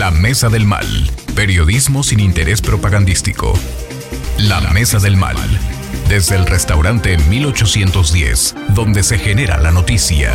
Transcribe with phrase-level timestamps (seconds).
[0.00, 0.86] La Mesa del Mal.
[1.36, 3.52] Periodismo sin interés propagandístico.
[4.38, 5.36] La Mesa del Mal.
[6.08, 10.32] Desde el restaurante 1810, donde se genera la noticia.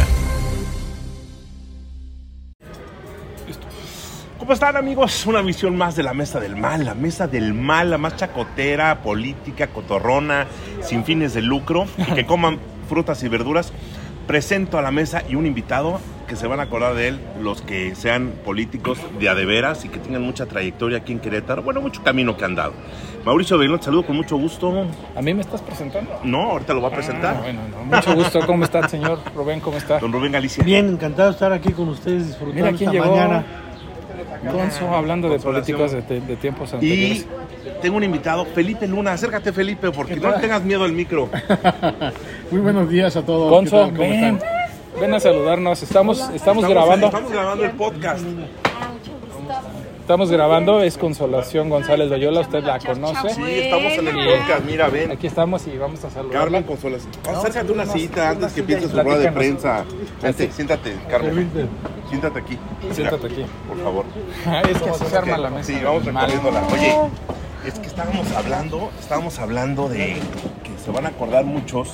[4.37, 5.25] ¿Cómo están amigos?
[5.25, 9.01] Una visión más de la mesa del mal, la mesa del mal, la más chacotera,
[9.01, 10.45] política, cotorrona,
[10.83, 13.73] sin fines de lucro, que coman frutas y verduras.
[14.27, 15.99] Presento a la mesa y un invitado
[16.35, 19.99] que se van a acordar de él, los que sean políticos de adeveras y que
[19.99, 22.73] tengan mucha trayectoria aquí en Querétaro, bueno, mucho camino que han dado.
[23.23, 24.85] Mauricio Bailón, te saludo con mucho gusto.
[25.15, 26.19] ¿A mí me estás presentando?
[26.25, 27.37] No, ahorita lo va a presentar.
[27.37, 28.39] Ah, bueno, no, mucho gusto.
[28.45, 29.61] ¿Cómo está el señor Rubén?
[29.61, 29.99] ¿Cómo está?
[29.99, 30.61] Don Rubén Galicia.
[30.63, 33.15] Bien, encantado de estar aquí con ustedes disfrutando Mira quién esta llegó.
[33.15, 33.45] mañana.
[34.51, 37.27] Gonzo, hablando de políticos de, de tiempos Y anteriores.
[37.81, 39.13] tengo un invitado, Felipe Luna.
[39.13, 41.29] Acércate, Felipe, porque ¿Qué no tengas miedo al micro.
[42.51, 43.49] Muy buenos días a todos.
[43.49, 43.97] Gonzo, ¿Qué tal?
[43.97, 44.35] ¿Cómo ven.
[44.35, 44.54] están?
[44.99, 45.83] Ven a saludarnos.
[45.83, 47.07] Estamos, estamos, grabando.
[47.07, 48.25] Estamos grabando el podcast.
[49.99, 50.81] Estamos grabando.
[50.81, 52.41] Es Consolación González Loyola.
[52.41, 53.29] Usted la conoce.
[53.29, 54.65] Sí, estamos en el podcast.
[54.65, 55.11] Mira, ven.
[55.11, 56.39] Aquí estamos y vamos a saludar.
[56.41, 57.11] Carmen Consolación.
[57.27, 59.85] Acércate una cita antes que sillas empiece y su rueda de prensa.
[60.21, 61.69] Vente, siéntate, Carmen.
[62.09, 62.57] Siéntate aquí.
[62.91, 63.45] Siéntate aquí.
[63.67, 64.05] Por favor.
[64.69, 65.63] es que así se arma la mesa.
[65.65, 66.63] Sí, vamos recorriéndola.
[66.71, 66.95] Oye,
[67.65, 70.17] es que estábamos hablando, estábamos hablando de
[70.63, 71.93] que se van a acordar muchos,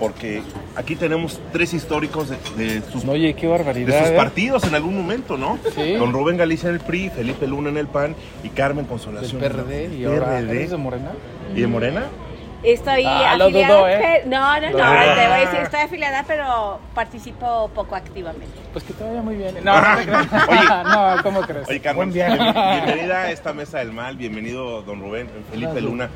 [0.00, 0.42] porque
[0.74, 4.00] aquí tenemos tres históricos de, de sus, Oye, qué de barbaridad.
[4.00, 4.16] sus ¿eh?
[4.16, 5.58] partidos en algún momento, ¿no?
[5.74, 5.92] Sí.
[5.92, 9.40] Don Rubén Galicia en el PRI, Felipe Luna en el PAN y Carmen Del Consolación.
[9.40, 10.50] PRD y ahora PRD.
[10.56, 11.10] ¿eres de Morena.
[11.54, 12.06] ¿Y de Morena?
[12.62, 13.74] Estoy Ah, afiliada.
[13.74, 14.22] dudó, ¿eh?
[14.26, 18.54] No, no, no, te voy a decir, estoy afiliada, pero participo poco activamente.
[18.72, 19.54] Pues que te vaya muy bien.
[19.64, 20.26] No, no te creas.
[20.48, 20.60] Oye.
[20.84, 21.66] no, ¿cómo crees?
[21.68, 25.84] Oye, Carmen, bien- bienvenida a esta mesa del mal, bienvenido don Rubén, Felipe Gracias.
[25.84, 26.10] Luna,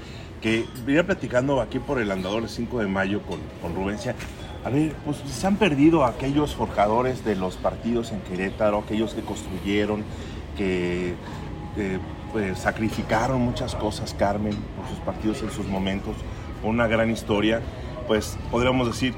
[0.44, 4.14] que venía platicando aquí por el andador el 5 de mayo con, con Rubencia.
[4.62, 9.22] A ver, pues se han perdido aquellos forjadores de los partidos en Querétaro, aquellos que
[9.22, 10.04] construyeron,
[10.54, 11.14] que
[11.78, 11.98] eh,
[12.30, 16.14] pues, sacrificaron muchas cosas, Carmen, por sus partidos en sus momentos,
[16.62, 17.62] una gran historia.
[18.06, 19.14] Pues podríamos decir,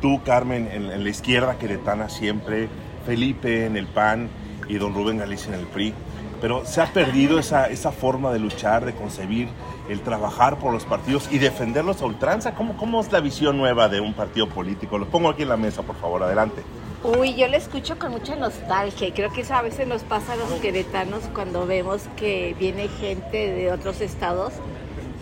[0.00, 2.70] tú, Carmen, en, la izquierda queretana siempre,
[3.04, 4.30] Felipe en el PAN
[4.66, 5.92] y don Rubén Galicia en el PRI.
[6.40, 9.48] Pero se ha perdido esa, esa forma de luchar, de concebir,
[9.88, 12.54] el trabajar por los partidos y defenderlos a ultranza.
[12.54, 14.98] ¿Cómo, ¿Cómo es la visión nueva de un partido político?
[14.98, 16.62] Los pongo aquí en la mesa, por favor, adelante.
[17.02, 20.34] Uy, yo le escucho con mucha nostalgia y creo que eso a veces nos pasa
[20.34, 24.52] a los queretanos cuando vemos que viene gente de otros estados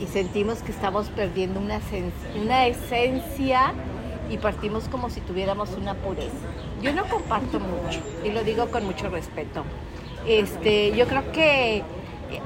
[0.01, 1.81] y sentimos que estamos perdiendo una,
[2.41, 3.75] una esencia
[4.29, 6.35] y partimos como si tuviéramos una pureza.
[6.83, 9.63] Yo no comparto mucho y lo digo con mucho respeto.
[10.29, 11.83] Este, yo creo que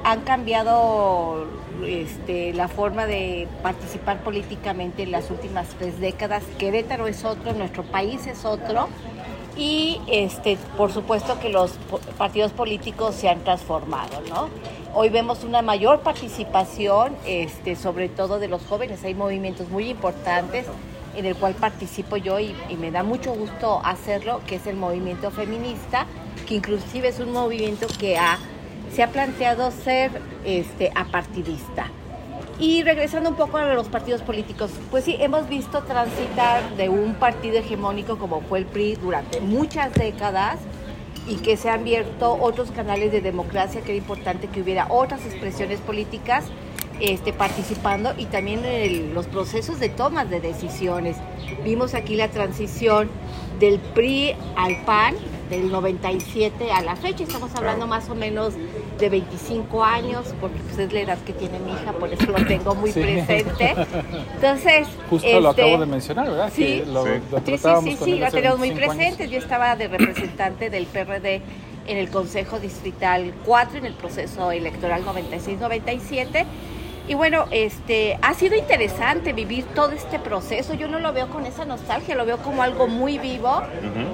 [0.04, 1.46] han cambiado
[1.84, 6.44] este, la forma de participar políticamente en las últimas tres décadas.
[6.58, 8.88] Querétaro es otro, nuestro país es otro.
[9.56, 11.72] Y este, por supuesto que los
[12.16, 14.48] partidos políticos se han transformado, ¿no?
[14.94, 17.16] Hoy vemos una mayor participación,
[17.76, 19.02] sobre todo de los jóvenes.
[19.04, 20.66] Hay movimientos muy importantes
[21.16, 24.76] en el cual participo yo y, y me da mucho gusto hacerlo, que es el
[24.76, 26.06] movimiento feminista,
[26.52, 28.38] que inclusive es un movimiento que ha,
[28.94, 30.10] se ha planteado ser
[30.44, 31.86] este, apartidista.
[32.58, 37.14] Y regresando un poco a los partidos políticos, pues sí, hemos visto transitar de un
[37.14, 40.58] partido hegemónico como fue el PRI durante muchas décadas
[41.26, 45.24] y que se han abierto otros canales de democracia, que era importante que hubiera otras
[45.24, 46.44] expresiones políticas
[47.00, 51.16] este, participando y también en el- los procesos de tomas de decisiones.
[51.64, 53.08] Vimos aquí la transición
[53.62, 55.14] del PRI al PAN
[55.48, 58.54] del 97 a la fecha, estamos hablando más o menos
[58.98, 62.44] de 25 años, porque pues, es la edad que tiene mi hija, por eso lo
[62.44, 63.00] tengo muy Sí.
[63.00, 63.74] presente.
[64.34, 66.50] Entonces, Justo lo este, acabo de mencionar, ¿verdad?
[66.52, 66.64] Sí.
[66.80, 67.10] Que lo, Sí.
[67.30, 68.96] lo Sí, sí, sí, lo tenemos muy 25 años.
[68.96, 69.30] presentes.
[69.30, 71.42] Yo estaba de representante del PRD
[71.86, 76.46] en el Consejo Distrital 4, en el proceso electoral 96-97.
[77.12, 80.72] Y bueno, este, ha sido interesante vivir todo este proceso.
[80.72, 83.60] Yo no lo veo con esa nostalgia, lo veo como algo muy vivo.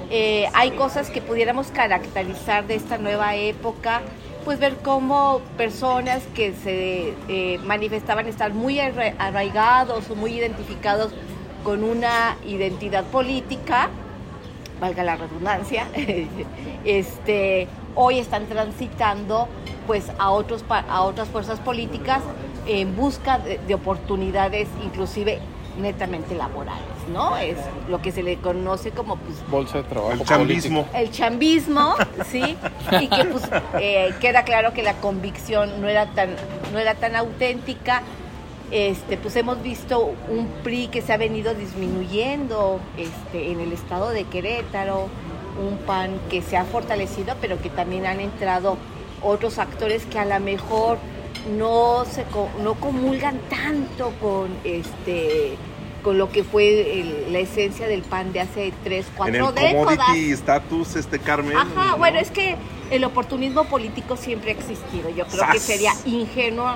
[0.09, 4.01] Eh, hay cosas que pudiéramos caracterizar de esta nueva época,
[4.43, 11.13] pues ver cómo personas que se eh, manifestaban estar muy arra- arraigados o muy identificados
[11.63, 13.87] con una identidad política,
[14.81, 15.87] valga la redundancia,
[16.83, 19.47] este, hoy están transitando
[19.87, 22.21] pues a otros a otras fuerzas políticas
[22.65, 25.39] en busca de, de oportunidades inclusive
[25.79, 27.37] netamente laborales, ¿no?
[27.37, 27.57] Es
[27.87, 30.13] lo que se le conoce como pues Bolsa de trabajo.
[30.13, 30.87] El chambismo.
[30.93, 31.95] el chambismo,
[32.29, 32.57] ¿sí?
[32.99, 33.43] Y que pues
[33.79, 36.29] eh, queda claro que la convicción no era tan,
[36.71, 38.03] no era tan auténtica.
[38.71, 44.11] Este, pues hemos visto un PRI que se ha venido disminuyendo este, en el estado
[44.11, 45.07] de Querétaro,
[45.59, 48.77] un PAN que se ha fortalecido, pero que también han entrado
[49.23, 50.99] otros actores que a lo mejor
[51.57, 52.25] no se
[52.63, 55.57] no comulgan tanto con este
[56.03, 59.55] con lo que fue el- la esencia del pan de hace tres, En cuatro el
[59.55, 59.97] décadas.
[59.97, 61.57] commodity status, este Carmen.
[61.57, 61.97] Ajá, ¿no?
[61.97, 62.55] bueno, es que
[62.89, 65.09] el oportunismo político siempre ha existido.
[65.09, 66.75] Yo creo que sería ingenuo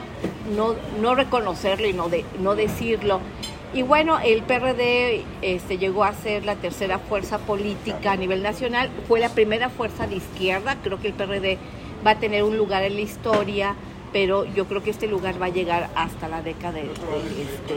[0.54, 3.22] no, no reconocerlo y no, de, no decirlo.
[3.74, 8.90] Y bueno, el PRD este, llegó a ser la tercera fuerza política a nivel nacional.
[9.08, 10.78] Fue la primera fuerza de izquierda.
[10.84, 11.58] Creo que el PRD
[12.06, 13.76] va a tener un lugar en la historia,
[14.14, 17.76] pero yo creo que este lugar va a llegar hasta la década este,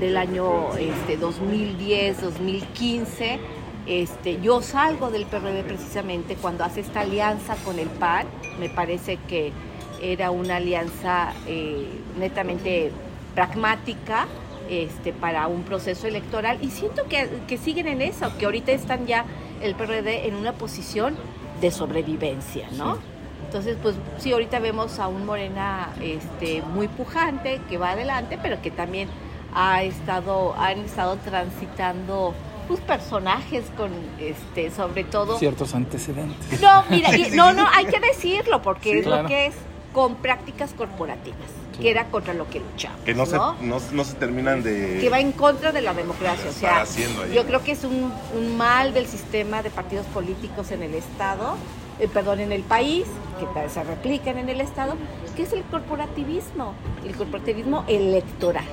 [0.00, 3.38] del año este, 2010, 2015.
[3.86, 8.26] Este, yo salgo del PRD precisamente cuando hace esta alianza con el PAN.
[8.58, 9.52] Me parece que
[10.00, 11.86] era una alianza eh,
[12.18, 12.90] netamente
[13.34, 14.26] pragmática
[14.70, 19.06] este, para un proceso electoral y siento que, que siguen en eso, que ahorita están
[19.06, 19.26] ya
[19.60, 21.14] el PRD en una posición
[21.60, 23.11] de sobrevivencia, ¿no?
[23.52, 28.62] Entonces, pues sí, ahorita vemos a un Morena este, muy pujante, que va adelante, pero
[28.62, 29.10] que también
[29.54, 32.32] ha estado, han estado transitando
[32.66, 35.38] pues, personajes con, este, sobre todo...
[35.38, 36.62] Ciertos antecedentes.
[36.62, 39.24] No, mira, y- no, no, hay que decirlo, porque Sí, es claro.
[39.24, 39.54] lo que es
[39.92, 41.36] con prácticas corporativas,
[41.76, 41.82] Sí.
[41.82, 43.00] que era contra lo que luchamos.
[43.04, 43.54] Que no, Se, ¿no?
[43.60, 44.96] no, no se terminan de...
[44.98, 46.46] que va en contra de la democracia.
[46.46, 47.34] O Está sea, haciendo ahí.
[47.34, 51.56] yo creo que es un, un mal del sistema de partidos políticos en el Estado,
[51.98, 53.06] eh, perdón, en el país,
[53.38, 54.94] que se replican en el Estado,
[55.36, 56.74] que es el corporativismo,
[57.04, 58.64] el corporativismo electoral.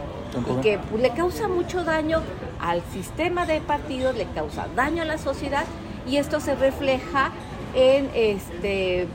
[0.51, 2.21] Y que pues, le causa mucho daño
[2.59, 5.65] al sistema de partidos, le causa daño a la sociedad
[6.07, 7.31] y esto se refleja
[7.73, 9.07] en este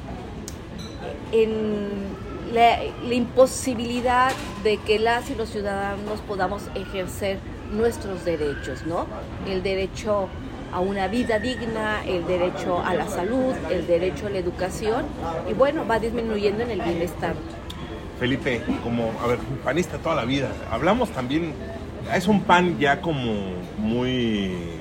[1.32, 2.14] en
[2.52, 7.38] la, la imposibilidad de que las y los ciudadanos podamos ejercer
[7.72, 9.06] nuestros derechos, ¿no?
[9.46, 10.28] El derecho
[10.74, 15.06] a una vida digna, el derecho a la salud, el derecho a la educación
[15.48, 17.36] y bueno, va disminuyendo en el bienestar.
[18.18, 20.50] Felipe, como, a ver, panista toda la vida.
[20.72, 21.52] Hablamos también,
[22.12, 24.73] es un pan ya como muy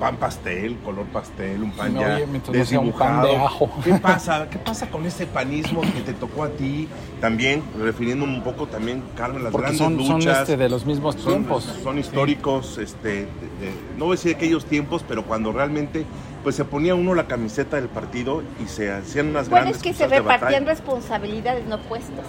[0.00, 3.28] pan pastel, color pastel, un pan No, ya no pan desdibujado.
[3.28, 3.70] de ajo.
[3.84, 4.48] ¿Qué pasa?
[4.50, 6.88] ¿Qué pasa con ese panismo que te tocó a ti?
[7.20, 10.40] También, refiriéndome un poco también, Carmen, las Porque grandes son, son luchas.
[10.40, 11.64] este, de los mismos son, tiempos.
[11.84, 16.04] son históricos, este, de- de- no voy a decir aquellos tiempos, pero cuando realmente
[16.42, 19.82] pues se ponía uno la camiseta del partido y se hacían unas Bueno, grandes es
[19.82, 22.24] que se repartían responsabilidades, no puestos.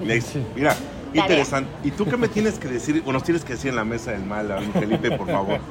[0.00, 0.34] Next.
[0.56, 0.74] Mira,
[1.18, 1.70] interesante.
[1.84, 4.12] ¿Y tú qué me tienes que decir, o nos tienes que decir en la mesa
[4.12, 5.58] del mal, Felipe, por favor?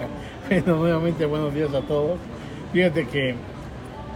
[0.50, 2.20] Bueno, nuevamente buenos días a todos.
[2.74, 3.36] Fíjate que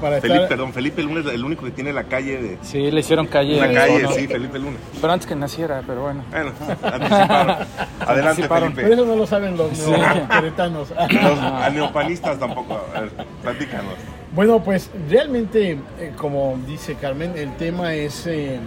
[0.01, 0.49] para Felipe, estar...
[0.49, 2.57] perdón, Felipe Luna es el único que tiene la calle de...
[2.61, 3.57] Sí, le hicieron calle.
[3.57, 4.77] La calle, sí, Felipe Luna.
[4.99, 6.23] Pero antes que naciera, pero bueno.
[6.31, 6.51] Bueno,
[6.83, 7.57] anticiparon.
[8.01, 8.73] Adelante, Anticiparon.
[8.73, 8.93] Pero Felipe.
[8.93, 9.91] eso no lo saben los Sí.
[11.21, 12.81] Los neopanistas tampoco.
[12.93, 13.11] A ver,
[13.41, 13.93] platícanos.
[14.33, 18.59] Bueno, pues realmente, eh, como dice Carmen, el tema es eh,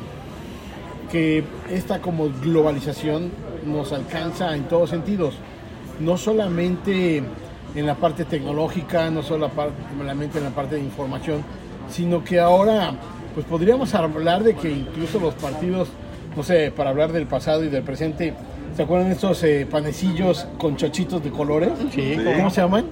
[1.11, 3.31] que esta como globalización
[3.67, 5.35] nos alcanza en todos sentidos.
[6.01, 7.23] No solamente
[7.75, 11.43] en la parte tecnológica, no solamente en la parte de información,
[11.91, 12.93] sino que ahora
[13.35, 15.89] pues podríamos hablar de que incluso los partidos,
[16.37, 18.35] no sé, para hablar del pasado y del presente,
[18.77, 21.71] ¿se acuerdan de estos eh, panecillos con chochitos de colores?
[21.93, 22.87] Sí, ¿Cómo se llaman?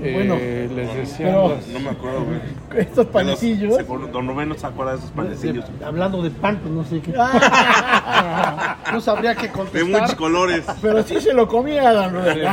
[0.00, 2.40] Bueno, Eh, les pero- No me acuerdo, güey.
[2.82, 3.76] estos panecillos.
[4.12, 5.64] Don Rubén no se acuerda de esos panecillos.
[5.84, 7.12] Hablando de pan, pues no sé qué.
[8.92, 10.00] no sabría qué De contestar.
[10.02, 10.64] muchos colores.
[10.80, 12.38] Pero sí se lo comía, don Rubén.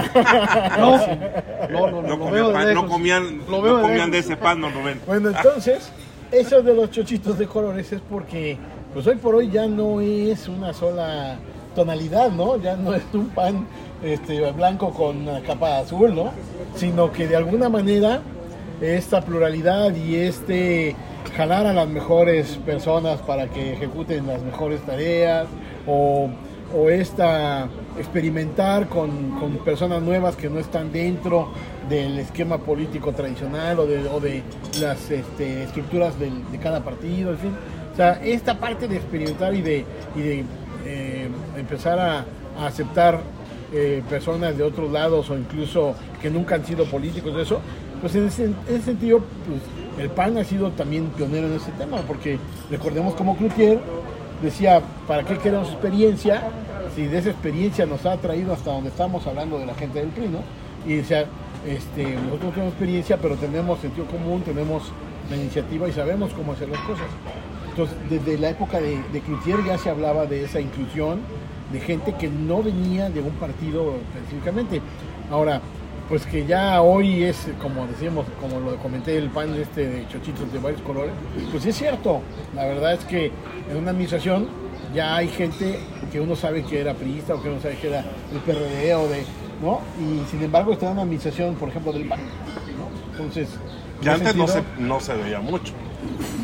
[0.78, 0.98] No,
[1.92, 4.62] no, no, No, de pan- no comían, Lo veo no de comían de ese pan,
[4.62, 5.00] don Rubén.
[5.06, 5.92] Bueno, entonces,
[6.32, 8.58] eso de los chochitos de colores es porque,
[8.94, 11.36] pues hoy por hoy ya no es una sola
[11.78, 12.58] tonalidad, ¿no?
[12.58, 13.68] Ya no es un pan
[14.02, 16.32] este, blanco con una capa azul, ¿no?
[16.76, 18.22] Sino que de alguna manera
[18.82, 20.96] esta pluralidad y este
[21.36, 25.46] jalar a las mejores personas para que ejecuten las mejores tareas
[25.86, 26.30] o,
[26.76, 27.68] o esta
[28.00, 31.50] experimentar con, con personas nuevas que no están dentro
[31.88, 34.42] del esquema político tradicional o de, o de
[34.82, 37.56] las este, estructuras de cada partido, en fin.
[37.94, 39.86] O sea, esta parte de experimentar y de
[40.88, 41.28] eh,
[41.58, 42.26] empezar a,
[42.66, 43.20] aceptar
[43.72, 47.60] eh, personas de otros lados o incluso que nunca han sido políticos, eso,
[48.02, 49.62] pues en ese, en ese sentido, pues
[50.00, 52.40] el PAN ha sido también pionero en ese tema, porque
[52.72, 53.80] recordemos como Cloutier
[54.42, 56.44] decía, ¿para qué queremos experiencia?
[56.96, 60.10] Si de esa experiencia nos ha traído hasta donde estamos hablando de la gente del
[60.10, 60.40] PRI, ¿no?
[60.86, 61.26] Y decía,
[61.68, 64.92] este, nosotros tenemos experiencia, pero tenemos sentido común, tenemos
[65.30, 67.08] la iniciativa y sabemos cómo hacer las cosas.
[67.78, 71.20] Entonces, desde la época de, de Cloutier ya se hablaba de esa inclusión
[71.72, 74.82] de gente que no venía de un partido específicamente.
[75.30, 75.62] Ahora,
[76.10, 80.52] pues que ya hoy es, como decíamos, como lo comenté, el pan este de chochitos
[80.52, 81.12] de varios colores,
[81.52, 82.22] pues sí es cierto.
[82.56, 83.32] La verdad es que
[83.70, 84.48] en una administración
[84.96, 85.80] ya hay gente
[86.12, 89.08] que uno sabe que era priista o que uno sabe que era del PRD o
[89.08, 89.24] de,
[89.62, 89.82] ¿no?
[90.02, 93.12] Y sin embargo está en una administración, por ejemplo, del PAN, ¿no?
[93.12, 93.50] Entonces...
[94.02, 95.74] ese antes no se, no se veía mucho.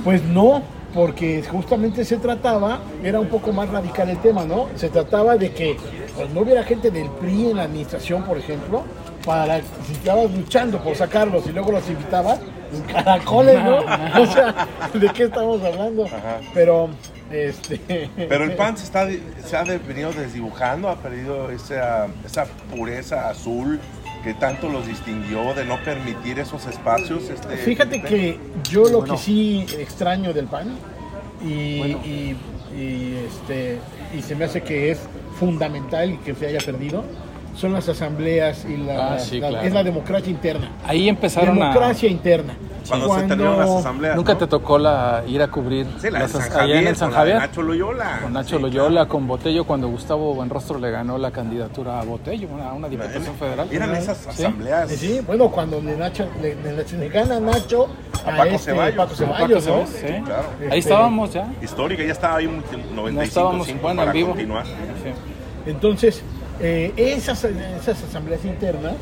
[0.04, 0.62] Pues no,
[0.94, 4.70] porque justamente se trataba, era un poco más radical el tema, ¿no?
[4.76, 5.78] Se trataba de que
[6.16, 8.84] pues, no hubiera gente del PRI en la administración, por ejemplo,
[9.26, 12.40] para si estabas luchando por sacarlos y luego los invitabas,
[12.74, 13.78] en caracoles, ¿no?
[14.22, 16.06] O sea, ¿de qué estamos hablando?
[16.06, 16.40] Ajá.
[16.54, 16.90] Pero,
[17.32, 18.10] este...
[18.16, 19.08] Pero el PAN se, está,
[19.44, 22.46] se ha venido desdibujando, ha perdido esa, esa
[22.76, 23.80] pureza azul
[24.24, 27.30] que tanto los distinguió de no permitir esos espacios.
[27.30, 28.38] Este, Fíjate que
[28.70, 30.76] yo lo que sí extraño del PAN
[31.44, 32.38] y, y-
[32.76, 33.80] y, este,
[34.18, 35.00] y se me hace que es
[35.40, 37.04] fundamental que se haya perdido
[37.56, 39.68] son las asambleas y la, Ah, sí, la- claro.
[39.68, 40.72] es la democracia interna.
[40.88, 42.56] Ahí empezaron democracia interna.
[42.88, 44.16] Cuando, se terminaron las asambleas.
[44.16, 44.40] Nunca ¿no?
[44.40, 46.88] te tocó la, ir a cubrir Sí, la de las San as- Javier, allá en
[46.88, 47.50] el San con la de Javier.
[47.50, 48.20] Nacho Loyola.
[48.22, 52.48] Con Nacho Sí, Loyola, con Botello, cuando Gustavo Buenrostro le ganó la candidatura a Botello,
[52.50, 52.90] a una claro.
[52.90, 53.68] diputación federal.
[53.72, 54.90] Eran esas asambleas.
[54.92, 57.88] Sí, bueno, cuando le, Nacho, le, le- le gana Nacho
[58.26, 58.96] a, A Paco este Ceballos.
[58.96, 59.86] Paco Paco Ceballos, ¿no?
[59.86, 60.24] Ceballos, sí.
[60.26, 60.44] claro.
[60.60, 61.48] Ahí Este, estábamos ya.
[61.62, 62.56] Histórica, ya estaba ahí un
[62.96, 64.30] 95 No estábamos, bueno, para en vivo.
[64.30, 64.66] continuar.
[64.66, 65.12] Sí.
[65.66, 66.22] Entonces,
[66.60, 68.94] eh, esas, esas asambleas internas,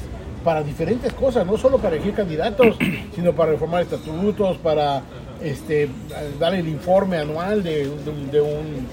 [0.44, 2.78] para diferentes cosas, no solo para elegir candidatos,
[3.16, 5.02] sino para reformar estatutos, para
[5.44, 5.90] este,
[6.40, 8.88] dar el informe anual de, de- de un,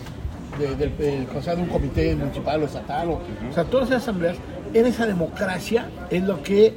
[0.59, 3.09] de, del- del- o sea, de un comité municipal o estatal.
[3.11, 3.13] O,
[3.51, 4.37] o sea, todas esas asambleas,
[4.75, 6.75] en esa democracia es lo que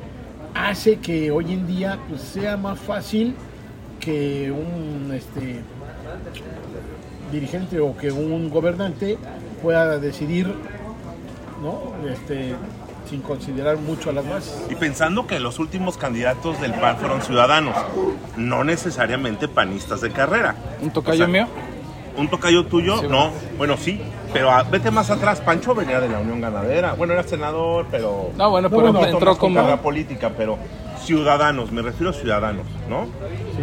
[0.54, 3.36] hace que hoy en día pues, sea más fácil
[4.00, 5.62] que un este,
[7.32, 9.18] dirigente o que un gobernante
[9.62, 10.48] pueda decidir
[11.62, 11.94] ¿no?
[12.10, 12.54] este,
[13.12, 14.66] sin considerar mucho a las bases.
[14.70, 17.76] Y pensando que los últimos candidatos del PAN fueron ciudadanos,
[18.38, 20.56] no necesariamente panistas de carrera.
[20.82, 21.48] Un tocayo O sea, mío.
[22.18, 23.00] ¿Un tocayo tuyo?
[23.00, 23.32] Sí, no.
[23.58, 24.02] Bueno, sí.
[24.32, 25.42] Pero ah, vete más atrás.
[25.42, 26.94] Pancho venía de la Unión Ganadera.
[26.94, 28.30] Bueno, era senador, pero...
[28.38, 29.56] No, bueno, No, pero bueno, entró más como.
[29.56, 30.58] carrera política, pero
[31.04, 33.08] ciudadanos, me refiero a ciudadanos, ¿no?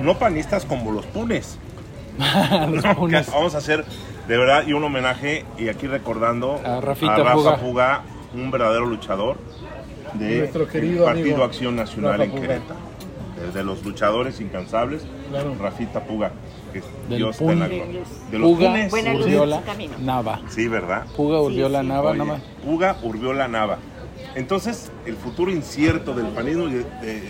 [0.02, 1.58] No panistas como los punes.
[2.70, 2.96] Los ¿no?
[2.96, 3.26] punes.
[3.26, 3.84] Que Vamos a hacer
[4.26, 7.56] de verdad y un homenaje y aquí recordando A Rafita Rafa Puga.
[7.56, 8.02] Puga,
[8.34, 9.36] un verdadero luchador
[10.14, 12.32] de Nuestro querido Partido amigo Acción Nacional en.
[12.32, 12.88] Querétaro.
[13.54, 15.54] De los luchadores incansables, Claro.
[15.60, 16.32] Rafita Puga,
[16.72, 17.76] que Del Dios está en la Pun.
[17.78, 18.00] gloria.
[18.32, 19.98] De los Puga, Punes.
[20.00, 20.40] Nava.
[20.48, 21.06] sí, ¿verdad?
[21.16, 21.86] Puga, Sí, Urbiola, sí.
[21.86, 22.22] Nava, Oye.
[22.64, 23.78] Puga, Urbiola, Nava.
[24.34, 26.66] Entonces, el futuro incierto del panismo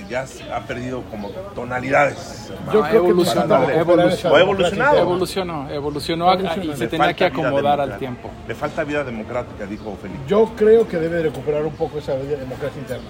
[0.08, 2.50] ya ha perdido como tonalidades.
[2.72, 4.36] Yo creo que evolucionó, evolucionó.
[4.38, 6.34] Evolucionó, evolucionó Evolucionó.
[6.62, 8.30] y se tenía que vida acomodar al tiempo.
[8.46, 10.20] Le falta vida democrática, dijo Felipe.
[10.26, 13.08] Yo creo que debe de recuperar un poco esa democracia interna.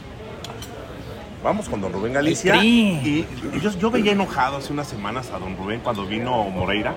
[1.42, 2.56] Vamos con don Rubén Galicia.
[2.56, 6.94] Y, y yo, yo veía enojado hace unas semanas a don Rubén cuando vino Moreira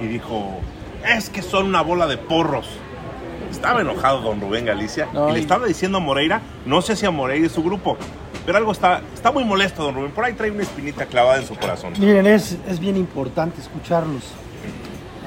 [0.00, 0.58] y dijo,
[1.06, 2.66] es que son una bola de porros.
[3.56, 6.96] Estaba enojado don Rubén Galicia No, y le y- estaba diciendo a Moreira, no sé
[6.96, 7.96] si a Moreira y su grupo,
[8.44, 10.10] pero algo está, está muy molesto don Rubén.
[10.12, 11.92] Por ahí trae una espinita clavada en su corazón.
[11.98, 14.22] Miren, es, es bien importante escucharlos.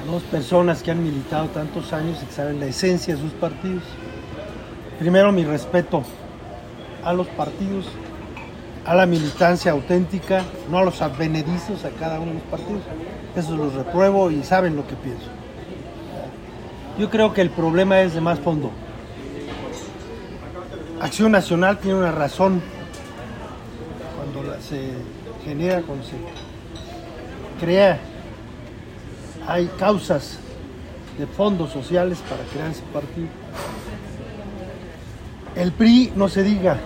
[0.06, 3.82] Dos personas que han militado tantos años y que saben la esencia de sus partidos.
[4.98, 6.02] Primero, mi respeto
[7.04, 7.86] a los partidos,
[8.86, 12.82] a la militancia auténtica, no a los advenedizos, a cada uno de los partidos.
[13.36, 15.26] Eso los repruebo y saben lo que pienso.
[16.98, 18.72] Yo creo que el problema es de más fondo.
[21.00, 22.60] Acción Nacional tiene una razón
[24.16, 24.94] cuando se
[25.44, 26.16] genera, cuando se
[27.60, 28.00] crea,
[29.46, 30.40] hay causas
[31.16, 33.28] de fondos sociales para crear ese partido.
[35.54, 36.78] El PRI, no se diga,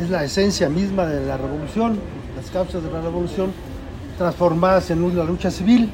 [0.00, 2.00] es la esencia misma de la revolución,
[2.34, 3.52] las causas de la revolución
[4.18, 5.90] transformadas en una lucha civil.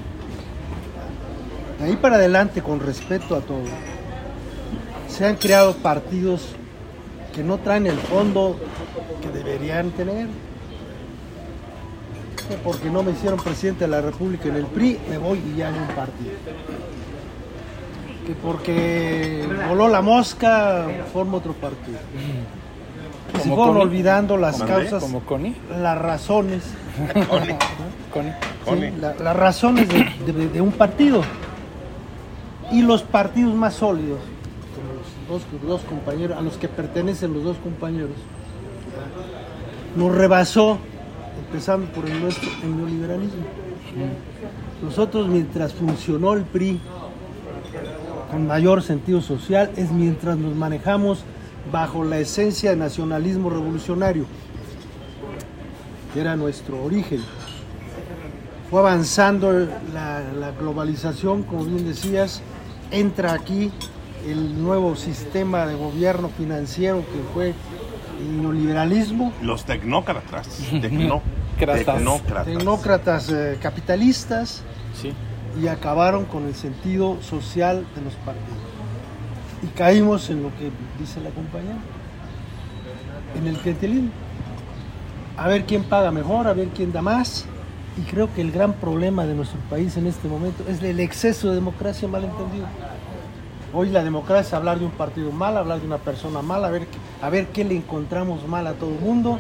[1.78, 3.62] De ahí para adelante, con respeto a todo,
[5.08, 6.54] se han creado partidos
[7.34, 8.56] que no traen el fondo
[9.22, 10.26] que deberían tener.
[12.48, 15.58] Que porque no me hicieron presidente de la República en el PRI, me voy y
[15.58, 16.30] ya hago un partido.
[18.26, 21.98] Que porque voló la mosca, formo otro partido.
[23.34, 23.82] Y se fueron Connie.
[23.82, 25.54] olvidando las causas, Como Connie.
[25.80, 26.62] las razones
[27.28, 27.54] Connie,
[28.12, 28.32] Connie.
[28.64, 28.90] Connie.
[28.90, 31.22] Sí, la- las razones de, de- de un partido.
[32.70, 34.20] Y los partidos más sólidos,
[34.74, 38.10] como los dos, dos compañeros, a los que pertenecen los dos compañeros,
[39.96, 40.78] nos rebasó,
[41.46, 43.42] empezando por el nuestro, el neoliberalismo.
[44.82, 46.80] Nosotros, mientras funcionó el PRI
[48.30, 51.24] con mayor sentido social, es mientras nos manejamos
[51.72, 54.26] bajo la esencia de nacionalismo revolucionario,
[56.12, 57.20] que era nuestro origen.
[58.70, 62.42] Fue avanzando la, la globalización, como bien decías,
[62.90, 63.70] entra aquí
[64.26, 67.54] el nuevo sistema de gobierno financiero que fue
[68.20, 70.48] el neoliberalismo, Los tecnócratas.
[70.70, 71.22] tecno-
[71.58, 72.44] tecnócratas.
[72.46, 74.62] tecnócratas eh, capitalistas
[75.00, 75.12] Sí.
[75.60, 78.58] y acabaron con el sentido social de los partidos.
[79.62, 81.78] Y caímos en lo que dice la compañera,
[83.36, 84.10] en el clientelismo.
[85.36, 87.44] A ver quién paga mejor, a ver quién da más.
[87.98, 91.48] Y creo que el gran problema de nuestro país en este momento es el exceso
[91.48, 92.66] de democracia malentendido.
[93.74, 96.70] Hoy la democracia es hablar de un partido mal, hablar de una persona mal, a
[96.70, 96.86] ver,
[97.20, 99.38] a ver qué le encontramos mal a todo el mundo.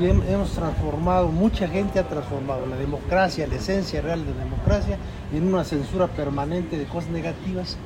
[0.00, 4.44] Y hem- hemos transformado, mucha gente ha transformado la democracia, la esencia real de la
[4.44, 4.96] democracia,
[5.32, 7.76] en una censura permanente de cosas negativas,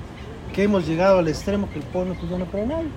[0.55, 2.89] que hemos llegado al extremo que el pueblo pues, no en nadie.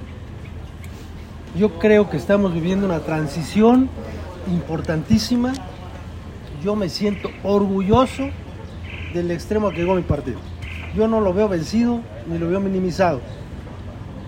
[1.57, 3.89] Yo creo que estamos viviendo una transición
[4.47, 5.53] importantísima.
[6.65, 8.23] Yo me siento orgulloso
[9.13, 10.39] del extremo a que llegó mi partido.
[10.95, 13.21] Yo no lo veo vencido ni lo veo minimizado.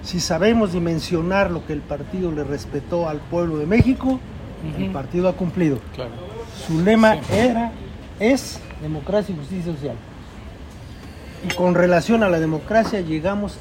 [0.03, 4.19] Si sabemos dimensionar lo que el partido le respetó al pueblo de México,
[4.77, 5.79] el partido ha cumplido.
[5.95, 6.11] Claro.
[6.67, 7.21] Su lema Sí.
[7.33, 7.71] era,
[8.19, 9.95] es democracia y justicia social.
[11.43, 13.57] Y con relación a la democracia llegamos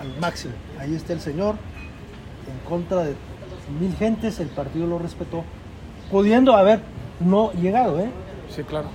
[0.00, 0.54] al máximo.
[0.80, 1.56] Ahí está el señor,
[2.50, 3.14] en contra de
[3.78, 5.44] mil gentes, el partido lo respetó,
[6.10, 6.80] pudiendo haber
[7.24, 8.10] no llegado, ¿eh?
[8.54, 8.88] Sí, claro.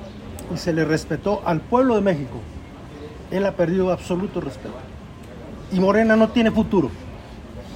[0.54, 2.38] y se le respetó al pueblo de México.
[3.32, 4.76] Él ha perdido absoluto respeto.
[5.72, 6.90] Y Morena no tiene futuro.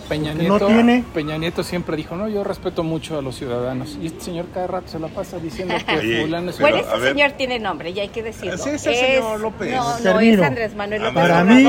[0.07, 3.97] Peña no Nieto, tiene- Peña Nieto siempre dijo, no, yo respeto mucho a los ciudadanos.
[4.01, 6.85] Y este señor cada rato se la pasa diciendo que Oye, fulano es Pero, Bueno,
[6.87, 7.09] este ver.
[7.13, 8.57] señor tiene nombre, y hay que decirlo.
[8.57, 9.71] Sí, es el señor López.
[9.73, 10.41] No, no, Termino.
[10.43, 11.65] es Andrés Manuel López Para mí-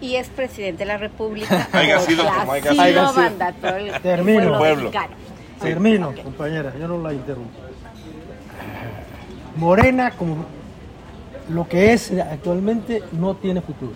[0.00, 1.68] y es presidente de la República.
[1.72, 3.12] Haya por sido la como haya sido sido.
[3.14, 4.58] mandato del Termino.
[4.58, 4.90] pueblo.
[5.60, 7.58] Termino, compañera, yo no la interrumpo.
[9.56, 10.44] Morena, como
[11.50, 13.92] lo que es actualmente, no tiene futuro.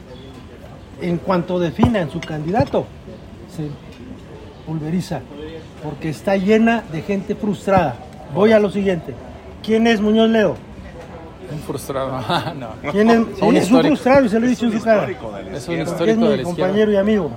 [1.01, 2.87] En cuanto defina en su candidato,
[3.55, 3.69] se
[4.67, 5.21] pulveriza,
[5.83, 7.97] porque está llena de gente frustrada.
[8.35, 9.15] Voy a lo siguiente.
[9.63, 10.57] ¿Quién es Muñoz Ledo?
[11.51, 12.21] un frustrado.
[12.59, 12.93] No.
[12.93, 13.19] ¿Quién es?
[13.19, 13.87] Un Sí, es un histórico.
[13.97, 15.09] frustrado y se lo he dicho en un su cara.
[15.09, 17.31] la Es un es histórico de mi la compañero y amigo.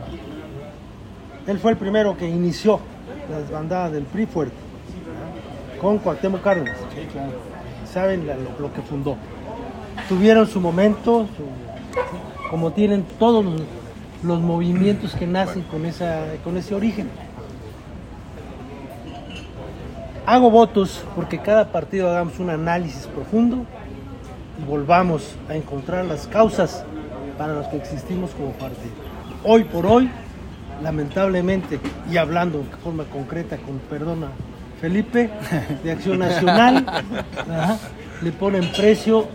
[1.48, 2.80] Él fue el primero que inició
[3.32, 4.56] las bandadas del PRI fuerte,
[5.80, 6.78] con Cuauhtémoc Cárdenas.
[7.92, 8.26] Saben
[8.60, 9.18] lo, que fundó.
[10.08, 11.28] Tuvieron su momento,
[12.50, 13.62] como tienen todos los,
[14.24, 17.10] los movimientos que nacen con, esa, con ese origen.
[20.26, 23.66] Hago votos porque cada partido hagamos un análisis profundo
[24.62, 26.86] y volvamos a encontrar las causas
[27.38, 28.94] para las que existimos como partido.
[29.44, 30.10] Hoy por hoy,
[30.82, 34.28] lamentablemente, y hablando de forma concreta con perdona
[34.82, 35.30] Felipe,
[35.84, 36.86] de Acción Nacional,
[37.38, 37.78] ajá,
[38.22, 39.28] le ponen precio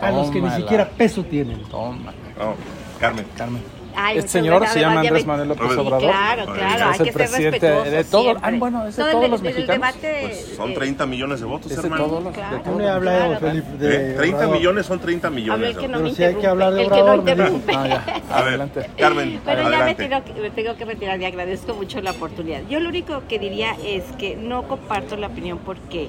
[0.00, 1.62] a los que ni siquiera peso tienen.
[1.64, 2.54] Toma, No,
[2.98, 3.26] Carmen.
[3.36, 3.62] Carmen.
[4.00, 6.00] Ay, este señor se llama Andrés Manuel López Sí, Obrador.
[6.10, 9.08] Claro, Es claro, el hay que ser presidente de todo- ah, bueno, es de No,
[9.10, 9.68] todos del- los mexicanos.
[9.74, 12.04] debate, Pues son eh, 30 millones de votos, Es de hermano.
[12.04, 12.32] todos los.
[12.34, 12.56] Claro.
[12.56, 13.40] de todos de Claro.
[13.40, 13.68] Felipe.
[13.72, 13.76] ¿Eh?
[13.78, 14.56] de 30 Obrador.
[14.56, 15.68] millones son 30 Habla millones.
[15.70, 17.42] el que no Pero si hay que hablar de el que no Obrador, me dijo.
[17.56, 17.72] interrumpe.
[17.72, 18.90] No, ya, A ver, adelante.
[18.98, 20.08] Carmen, Pero ya me adelante.
[20.08, 22.60] tengo, que, me tengo que retirar y agradezco mucho la oportunidad.
[22.68, 26.08] Yo lo único que diría es que no comparto la opinión porque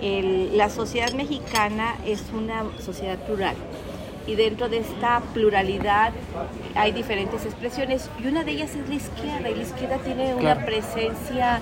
[0.00, 3.54] el- la sociedad mexicana es una sociedad plural
[4.26, 6.12] y dentro de esta pluralidad
[6.74, 10.54] hay diferentes expresiones y una de ellas es la izquierda y la izquierda tiene una
[10.54, 10.66] Claro.
[10.66, 11.60] presencia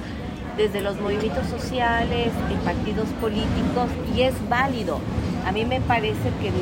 [0.57, 5.01] desde los movimientos sociales, en partidos políticos y es válido.
[5.47, 6.53] A mí me parece que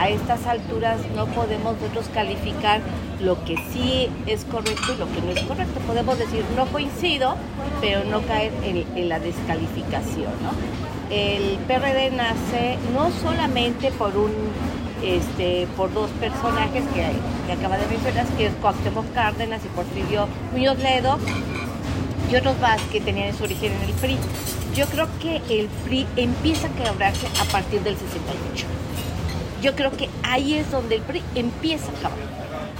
[0.00, 2.80] a estas alturas no podemos nosotros calificar
[3.20, 5.80] lo que sí es correcto y lo que no es correcto.
[5.86, 7.34] Podemos decir no coincido,
[7.80, 10.30] pero no caer en, en la descalificación.
[10.42, 10.50] ¿no?
[11.14, 14.30] El PRD nace no solamente por un
[15.02, 17.06] este, por dos personajes que,
[17.46, 21.18] que acaba de mencionar, que es Cuauhtémoc Cárdenas y Porfirio Muñoz Ledo,
[22.30, 24.16] y otros más que tenían su origen en el PRI.
[24.74, 28.66] Yo creo que el PRI empieza a quebrarse a partir del 68.
[29.62, 32.18] Yo creo que ahí es donde el PRI empieza a acabar.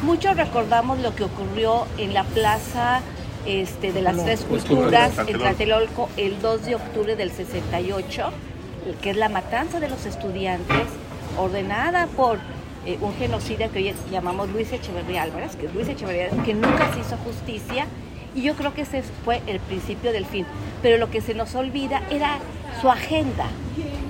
[0.03, 3.01] Muchos recordamos lo que ocurrió en la plaza
[3.45, 8.31] este, de las tres culturas en Tlatelolco el 2 de octubre del 68,
[9.03, 10.87] que es la matanza de los estudiantes,
[11.39, 12.39] ordenada por
[12.87, 17.01] eh, un genocida que hoy llamamos Luis Echeverría Álvarez, que Luis Echeverría, que nunca se
[17.01, 17.87] hizo justicia,
[18.35, 20.47] y yo creo que ese fue el principio del fin.
[20.83, 22.39] Pero lo que se nos olvida era
[22.81, 23.47] su agenda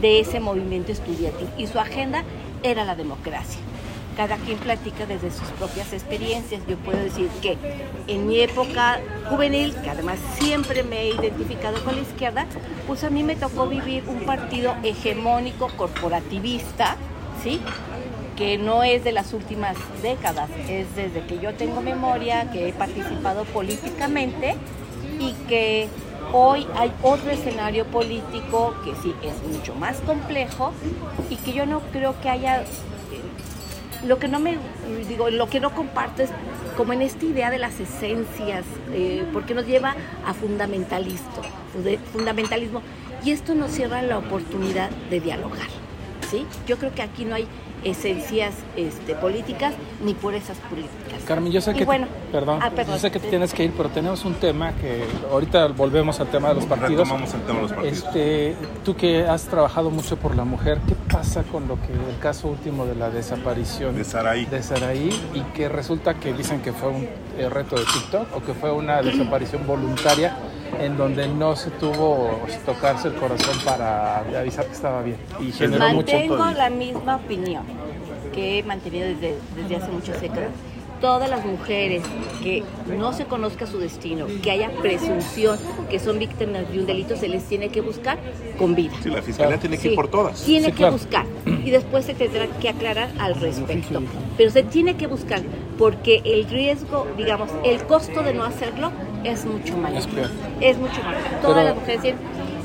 [0.00, 2.22] de ese movimiento estudiantil, y su agenda
[2.62, 3.60] era la democracia.
[4.20, 6.60] Cada quien platica desde sus propias experiencias.
[6.68, 7.56] Yo puedo decir que
[8.06, 12.44] en mi época juvenil, que además siempre me he identificado con la izquierda,
[12.86, 16.98] pues a mí me tocó vivir un partido hegemónico, corporativista,
[17.42, 17.62] ¿sí?
[18.36, 22.74] que no es de las últimas décadas, es desde que yo tengo memoria, que he
[22.74, 24.54] participado políticamente
[25.18, 25.88] y que
[26.34, 30.74] hoy hay otro escenario político que sí es mucho más complejo
[31.30, 32.64] y que yo no creo que haya
[34.06, 34.58] lo que no me
[35.08, 36.30] digo lo que no comparto es
[36.76, 39.94] como en esta idea de las esencias eh, porque nos lleva
[40.26, 41.42] a fundamentalismo
[42.12, 42.82] fundamentalismo.
[43.24, 45.79] Y esto nos cierra la oportunidad de dialogar
[46.30, 47.46] sí yo creo que aquí no hay
[47.84, 51.22] esencias este, políticas ni por esas políticas.
[51.26, 53.88] Carmen, yo sé que, bueno, perdón, ah, perdón, yo sé que tienes que ir, pero
[53.88, 57.08] tenemos un tema que ahorita volvemos al tema de los partidos.
[57.08, 57.98] Retomamos el tema de los partidos.
[57.98, 62.18] Este, tú que has trabajado mucho por la mujer, ¿qué pasa con lo que el
[62.20, 64.44] caso último de la desaparición De Saraí.
[64.46, 68.42] de Saraí y que resulta que dicen que fue un eh, reto de TikTok o
[68.42, 70.36] que fue una desaparición voluntaria
[70.80, 72.30] en donde no se tuvo
[72.66, 77.64] tocarse el corazón para avisar que estaba bien y generó mucho Mantengo la misma opinión
[78.32, 80.50] que he mantenido desde, desde hace muchas décadas.
[81.00, 82.02] Todas las mujeres
[82.42, 82.62] que
[82.98, 87.26] no se conozca su destino, que haya presunción que son víctimas de un delito, se
[87.26, 88.18] les tiene que buscar
[88.58, 88.92] con vida.
[89.02, 90.42] Sí, la fiscalía tiene que ir Sí, por todas.
[90.44, 90.92] Tiene Sí, que claro.
[90.92, 91.24] buscar
[91.64, 94.02] y después se tendrá que aclarar al respecto.
[94.36, 95.40] Pero se tiene que buscar
[95.78, 98.92] porque el riesgo, digamos, el costo de no hacerlo
[99.24, 99.98] es mucho mayor.
[99.98, 100.30] Es peor.
[100.60, 101.22] Es mucho mayor.
[101.42, 102.20] Todas Pero- las mujeres tienen-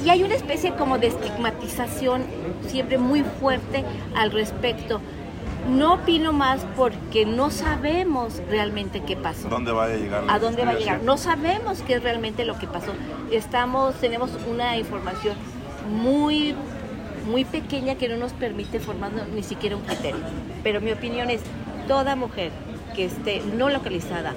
[0.05, 2.23] Y hay una especie como de estigmatización
[2.67, 3.83] siempre muy fuerte
[4.15, 5.01] al respecto.
[5.69, 10.23] No opino más porque no sabemos realmente qué pasó ¿Dónde va a llegar?
[10.27, 11.01] a dónde va a llegar.
[11.01, 12.91] No sabemos qué es realmente lo que pasó.
[13.31, 15.35] Estamos, tenemos una información
[15.89, 16.53] muy,
[17.27, 20.21] muy pequeña que no nos permite formar ni siquiera un criterio.
[20.61, 21.41] Pero mi opinión es,
[21.87, 22.51] toda mujer
[22.95, 24.33] que esté no localizada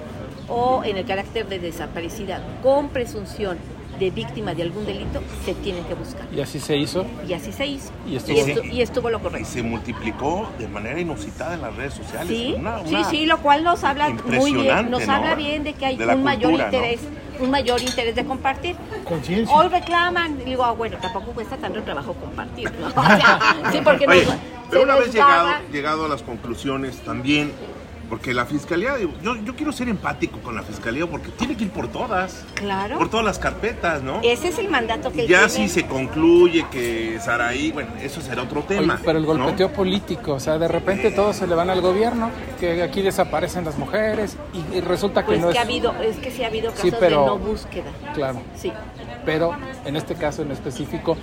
[0.48, 3.58] o en el carácter de desaparecida con presunción
[3.98, 6.24] de víctima de algún delito, se tiene que buscar.
[6.32, 7.04] y así se hizo.
[7.26, 7.90] Y así se hizo.
[8.06, 9.48] Y estuvo- estu- y estuvo lo Y correcto.
[9.48, 12.28] se multiplicó de manera inusitada en las redes sociales.
[12.28, 15.12] Sí, Una- sí, una- sí, lo cual nos habla muy bien, nos ¿no?
[15.12, 17.00] habla bien de que hay De un mayor interés,
[17.40, 18.76] un mayor interés de compartir.
[19.02, 19.52] Conciencia.
[19.56, 22.86] Hoy reclaman, digo, ah, bueno, tampoco cuesta tanto trabajo compartir, ¿no?
[22.96, 23.40] O sea,
[23.72, 24.34] sí, porque Oye, nos,
[24.70, 27.50] pero una vez llegado, llegado a las conclusiones también,
[28.08, 31.64] porque la fiscalía, digo, yo, yo quiero ser empático con la fiscalía porque tiene que
[31.64, 34.20] ir por todas, Claro, por todas las carpetas, ¿no?
[34.22, 38.62] ese es el mandato que ya si se concluye que Saraí, bueno, eso será otro
[38.62, 38.94] tema.
[38.94, 39.34] Oye, pero el ¿no?
[39.34, 43.64] golpeteo político, o sea, de repente todos se le van al gobierno, que aquí desaparecen
[43.64, 44.36] las mujeres
[44.72, 45.58] y, y resulta que Pues no que es...
[45.58, 47.90] ha habido, es que sí ha habido Sí, casos pero- de no búsqueda.
[48.14, 48.72] Claro, Sí.
[49.26, 49.52] pero
[49.84, 51.16] en este caso en específico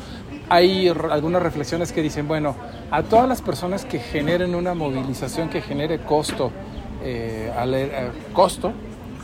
[0.50, 2.56] hay algunas reflexiones que dicen, bueno,
[2.92, 6.52] a todas las personas que generen una movilización que genere costo,
[7.06, 8.74] eh, al- eh, costo,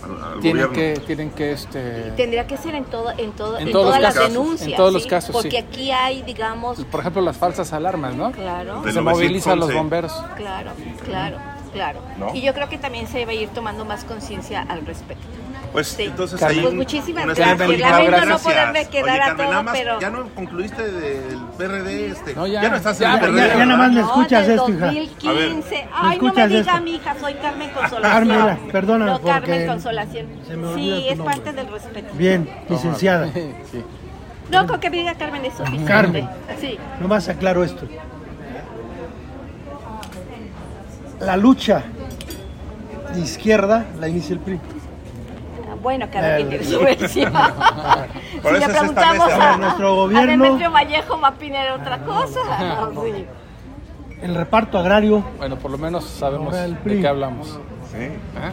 [0.04, 0.74] Al- al tienen gobierno.
[1.00, 3.96] que, tienen que este, Tendría que ser en todo, en todo, En en, todos todas
[4.00, 4.70] los las casos, denuncias.
[4.70, 5.58] en todos los casos, Porque sí.
[5.58, 8.32] aquí hay, digamos, por ejemplo, las falsas alarmas, ¿no?
[8.32, 8.82] claro.
[8.92, 9.76] Se movilizan los 911.
[9.78, 10.12] bomberos.
[10.38, 10.72] Claro,
[11.06, 11.38] claro,
[11.74, 12.00] claro.
[12.18, 12.34] ¿No?
[12.36, 15.26] Y yo creo que también se va a ir tomando más conciencia al respecto.
[15.72, 16.04] Pues Sí.
[16.04, 17.58] entonces hay Pues muchísimas una gracias.
[17.58, 18.28] películas.
[18.28, 22.36] no poderme quedar Oye, a todo, nada más, pero- ya no concluiste del PRD este.
[22.36, 23.58] No, ya, no estás ya, en el ya, PRD.
[23.58, 24.86] ya nada más me No, escuchas del esto, hija.
[24.88, 25.28] 2015.
[25.30, 25.88] A ver.
[25.94, 26.82] Ay, no me diga esto?
[26.84, 28.28] mi hija, soy Carmen Consolación.
[28.28, 30.26] Carmen, perdóname No, Carmen Consolación.
[30.46, 31.36] se me olvida Sí, es nombre.
[31.38, 32.14] parte del respeto.
[32.16, 33.32] Bien, licenciada.
[33.34, 33.84] Sí.
[34.52, 35.88] No, con que me diga Carmen es suficiente.
[35.88, 36.30] Carmen.
[36.60, 36.78] Sí.
[37.00, 37.88] Nomás aclaro esto.
[41.26, 41.84] La lucha
[43.14, 44.60] de izquierda la inicia el PRI.
[45.82, 47.34] Bueno, cada quien Eh, tiene su versión.
[48.44, 52.00] Por si eso le preguntamos a, Nuestro a gobierno- Demetrio Vallejo, va a opinar otra
[52.04, 52.40] cosa.
[53.04, 53.26] Sí.
[54.22, 57.48] El reparto agrario, Bueno, por lo menos sabemos el de qué hablamos.
[57.92, 58.08] Sí.
[58.38, 58.52] ¿Ah?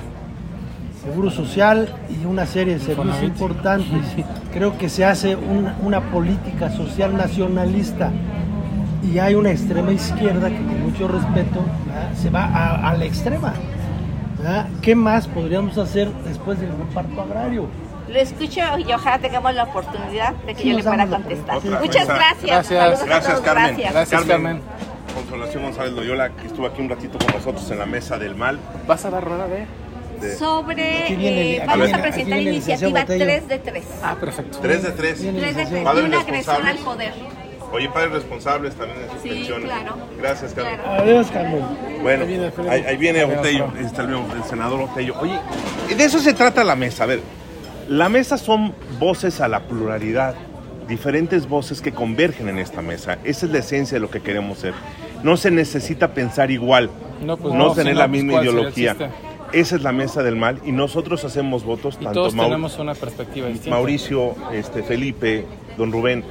[1.04, 3.28] Seguro Social y una serie de servicios Infonavit.
[3.40, 4.24] importantes.
[4.52, 8.10] Creo que se hace un- una política social nacionalista
[9.02, 12.14] y hay una extrema izquierda que con mucho respeto ¿verdad?
[12.14, 13.54] se va a, a la extrema.
[14.38, 14.66] ¿verdad?
[14.82, 17.66] ¿Qué más podríamos hacer después del reparto agrario?
[18.08, 21.56] Lo escucho y ojalá tengamos la oportunidad de que Sí, yo le pueda contestar.
[21.58, 21.80] oportunidad.
[21.80, 22.70] Muchas Otra gracias.
[22.70, 23.04] Gracias.
[23.06, 23.66] Gracias, Carmen.
[23.76, 23.92] Gracias.
[23.92, 24.60] Gracias, Carmen.
[25.14, 28.58] Consolación González Loyola, que estuvo aquí un ratito con nosotros en la mesa del mal.
[28.86, 29.66] ¿Vas a dar rueda de...?
[30.20, 33.24] De Sobre, Aquí viene- eh, vamos viene- a presentar iniciativa Botello.
[33.24, 33.84] 3 de 3.
[34.02, 34.58] Ah, perfecto.
[34.60, 35.22] 3 de 3.
[35.22, 37.12] Viene 3 de 3 Padres y una agresión al poder.
[37.72, 39.64] Oye, padres responsables también en sus Sí, pensiones.
[39.66, 39.96] claro.
[40.18, 40.76] Gracias, Carmen.
[40.80, 41.02] Claro.
[41.02, 41.62] Adiós, Carmen.
[42.02, 45.14] Bueno, Ahí viene ahí, ahí viene Botello, está el, el senador Botello.
[45.20, 45.38] Oye,
[45.94, 47.04] de eso se trata la mesa.
[47.04, 47.20] A ver,
[47.88, 50.34] la mesa son voces a la pluralidad,
[50.88, 53.18] diferentes voces que convergen en esta mesa.
[53.24, 54.72] Esa es la esencia de lo que queremos ser.
[55.22, 56.88] No se necesita pensar igual,
[57.20, 59.10] No, pues no, no, tener la pues, misma ¿cuál sería el ideología.
[59.52, 62.78] Esa es la mesa del mal y nosotros hacemos votos, Y tanto todos Mau- tenemos
[62.78, 63.70] una perspectiva distinta.
[63.70, 65.46] Mauricio, este, Felipe,
[65.78, 66.22] don Rubén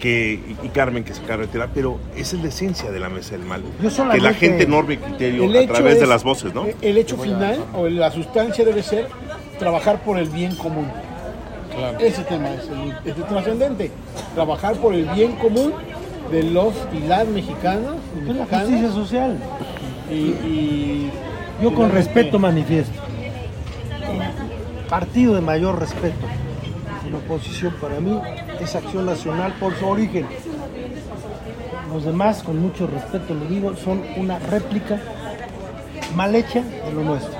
[0.00, 3.08] que, y, Carmen que se acaba de retirar, pero esa es la esencia de la
[3.08, 3.62] mesa del mal.
[3.80, 6.66] Yo Que la gente norme criterio El a través de las voces, ¿no?
[6.80, 9.06] El hecho final o la sustancia debe ser
[9.58, 10.88] trabajar por el bien común.
[11.76, 12.00] Claro.
[12.00, 13.92] Ese tema es el, es trascendente.
[14.34, 15.72] Trabajar por el bien común
[16.32, 18.68] de los y las mexicanas Es la mexicanos.
[18.68, 19.38] justicia social.
[20.10, 21.10] Y, y
[21.62, 22.98] Yo con respeto manifiesto.
[24.88, 26.26] Partido de mayor respeto
[27.10, 28.20] en oposición para mí
[28.60, 30.26] es Acción Nacional por su origen.
[31.92, 35.00] Los demás, con mucho respeto lo digo, son una réplica
[36.14, 37.32] mal hecha de lo nuestro.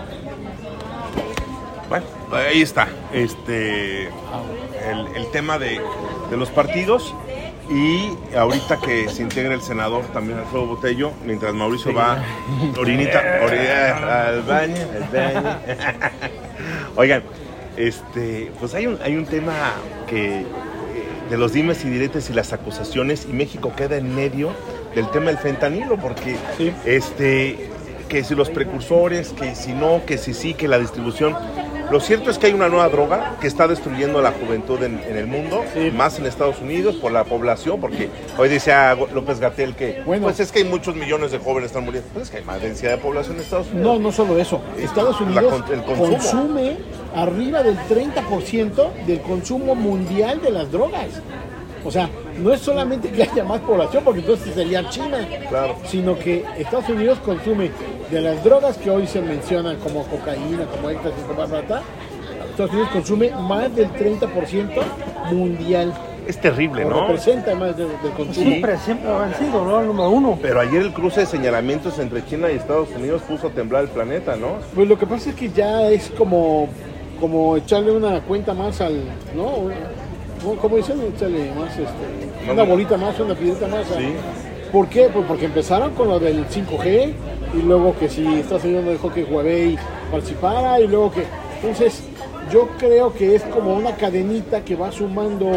[1.89, 2.89] Bueno, ahí está.
[3.13, 5.81] Este el, el tema de,
[6.31, 7.15] de los partidos.
[7.69, 12.21] Y ahorita que se integra el senador también Alfredo Botello, mientras Mauricio va
[12.77, 15.59] orinita, orina al baño, al baño.
[16.97, 17.23] Oigan,
[17.87, 19.55] este, pues hay un, hay un tema
[20.07, 20.45] que eh,
[21.31, 24.53] de los dimes y diretes y las acusaciones y México queda en medio
[24.95, 26.37] del tema del fentanilo porque
[26.85, 27.71] este
[28.11, 31.37] que si los precursores, que si no, que si sí, que la distribución.
[31.91, 35.01] Lo cierto es que hay una nueva droga que está destruyendo a la juventud en,
[35.09, 35.65] en el mundo,
[35.97, 40.25] más en Estados Unidos por la población, porque hoy decía López Gatel que Bueno.
[40.25, 42.09] pues es que hay muchos millones de jóvenes que están muriendo.
[42.13, 43.87] Pues es que hay más densidad de población en Estados Unidos.
[43.87, 44.61] No, no solo eso.
[44.79, 46.77] Estados Unidos el consume
[47.15, 51.09] arriba del 30% del consumo mundial de las drogas.
[51.85, 52.09] O sea,
[52.43, 55.77] no es solamente que haya más población, porque entonces sería China, Claro.
[55.87, 57.71] sino que Estados Unidos consume
[58.11, 61.83] de las drogas que hoy se mencionan como cocaína, como éxtasis, como rata,
[62.51, 64.83] Estados Unidos consume más del 30%
[65.33, 65.93] mundial.
[66.27, 67.07] Es terrible, ¿no?
[67.09, 68.47] representa más del, del consumo.
[68.47, 69.81] Siempre, siempre han sido, ¿no?
[69.81, 70.39] El número uno.
[70.41, 73.89] Pero ayer el cruce de señalamientos entre China y Estados Unidos puso a temblar el
[73.91, 74.57] planeta, ¿no?
[74.75, 76.69] Pues lo que pasa es que ya es como,
[77.19, 79.01] como echarle una cuenta más al,
[79.35, 79.71] ¿no?
[80.43, 81.01] ¿Cómo- ¿Cómo dicen?
[81.15, 83.87] Echarle más, este, una bolita más, una piedrita más.
[83.87, 84.15] Sí.
[84.73, 85.09] ¿Por qué?
[85.13, 87.13] Pues porque empezaron con lo del 5G
[87.55, 89.77] y luego que si Estados Unidos no dejó que Huawei
[90.11, 91.25] participara y luego que...
[91.63, 92.03] Entonces,
[92.53, 95.51] yo creo que es como una cadenita que va sumando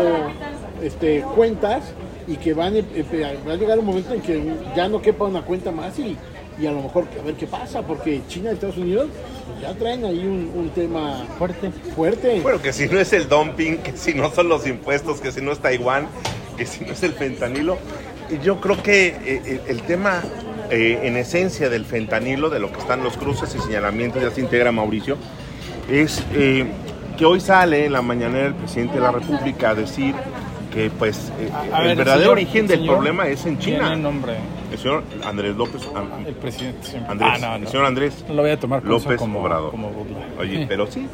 [0.81, 1.83] este, cuentas
[2.27, 4.43] y que van, eh, eh, va a llegar un momento en que
[4.75, 6.17] ya no quepa una cuenta más y,
[6.59, 9.07] y a lo mejor a ver qué pasa, porque China y Estados Unidos
[9.47, 11.71] pues, ya traen ahí un, un tema Fuerte.
[11.95, 12.39] fuerte.
[12.41, 15.41] Bueno, que si no es el dumping, que si no son los impuestos, que si
[15.41, 16.07] no es Taiwán,
[16.57, 17.77] que si no es el fentanilo.
[18.29, 20.21] Y Yo creo que eh, el, el tema
[20.69, 24.41] eh, en esencia del fentanilo, de lo que están los cruces y señalamientos, ya se
[24.41, 25.17] integra Mauricio,
[25.89, 26.65] es eh,
[27.17, 30.15] que hoy sale en la mañanera el presidente de la República a decir
[30.73, 33.87] que pues eh, A el ver, verdadero señor- origen del señor problema es en China.
[33.89, 34.33] Tiene nombre
[34.73, 35.81] El señor Andrés López,
[36.27, 37.11] el presidente siempre.
[37.11, 39.71] Andrés, Ah, no, el señor Andrés No lo voy a tomar como, López como, Obrador.
[39.71, 40.17] como burla.
[40.39, 41.07] Oye, pero sí.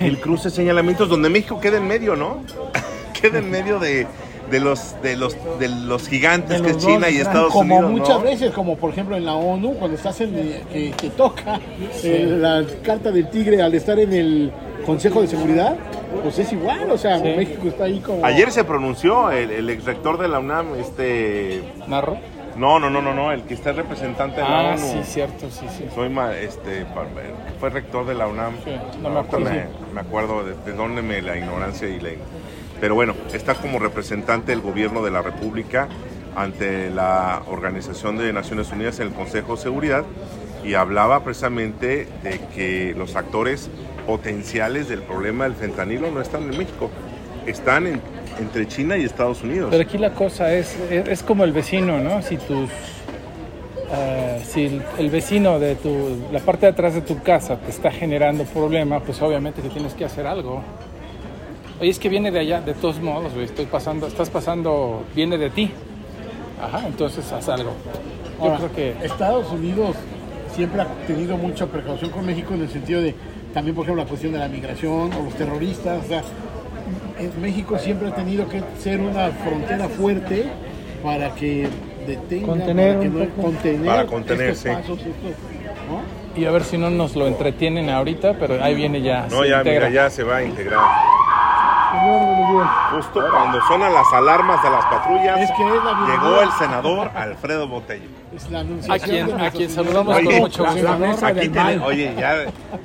[0.00, 2.42] El cruce señalamientos donde México queda en medio, ¿no?
[3.20, 4.06] queda en medio de,
[4.50, 7.16] de los de los de los gigantes De que es China y.
[7.18, 7.90] Estados como Unidos.
[7.92, 8.24] muchas ¿no?
[8.24, 11.60] veces, como por ejemplo en la ONU, cuando estás en el- que, que toca
[12.02, 14.52] eh, la carta del tigre al estar en el
[14.86, 15.76] Consejo de Seguridad,
[16.22, 17.24] pues es igual, o sea, Sí.
[17.36, 18.24] México está ahí como...
[18.24, 21.62] Ayer se pronunció el, el ex rector de la UNAM, este.
[21.86, 22.16] ¿Narro?
[22.56, 24.78] No, no, no, no, no, el que está representante de la Ah, ONU.
[24.86, 25.86] sí, cierto, sí, sí.
[25.94, 27.06] Soy ma- este, pa-
[27.58, 28.54] fue rector de la UNAM.
[28.64, 29.50] Sí, no me acuerdo.
[29.50, 32.10] Me, me acuerdo de, de dónde me la ignorancia y la.
[32.80, 35.88] Pero bueno, está como representante del gobierno de la República
[36.36, 40.04] ante la Organización de Naciones Unidas en el Consejo de Seguridad
[40.64, 43.70] y hablaba precisamente de que los actores
[44.06, 46.90] potenciales del problema del fentanilo no están en México,
[47.46, 48.00] están en-
[48.40, 49.68] entre China y Estados Unidos.
[49.70, 52.22] Pero aquí la cosa es, es, es como el vecino, ¿no?
[52.22, 52.70] Si tus,
[53.92, 57.70] eh, si el, el vecino de tu, la parte de atrás de tu casa te
[57.70, 60.62] está generando problema, pues obviamente que tienes que hacer algo.
[61.80, 65.38] Oye, es que viene de allá, de todos modos, güey, estoy pasando, estás pasando, viene
[65.38, 65.70] de ti.
[66.62, 67.72] Ajá, entonces haz algo.
[68.38, 69.96] Yo Ahora, creo que Estados Unidos
[70.54, 73.14] siempre ha tenido mucha precaución con México en el sentido de,
[73.54, 76.22] también por ejemplo, la cuestión de la migración o los terroristas, o sea,
[77.40, 80.44] México siempre ha tenido que ser una frontera fuerte
[81.02, 81.68] para que
[82.06, 83.42] detenga, Contener para, que un no- poco.
[83.42, 84.68] contener, Para contener, estos sí.
[84.76, 85.12] pasos, estos,
[85.88, 86.40] ¿no?
[86.40, 89.26] y a ver si no nos lo entretienen ahorita, pero ahí viene ya.
[89.30, 89.88] No, se ya, integra.
[89.88, 90.78] mira, ya se va a integrar.
[91.90, 92.66] Señor de Miguel.
[92.94, 96.22] Justo cuando suenan las alarmas de las patrullas, Es que es la bienvenida.
[96.22, 98.08] llegó el senador Alfredo Botello.
[98.34, 101.26] Es la A quien, a quien saludamos Oye, con mucho la- gusto.
[101.26, 101.82] Aquí mal.
[101.84, 102.34] oye, ya,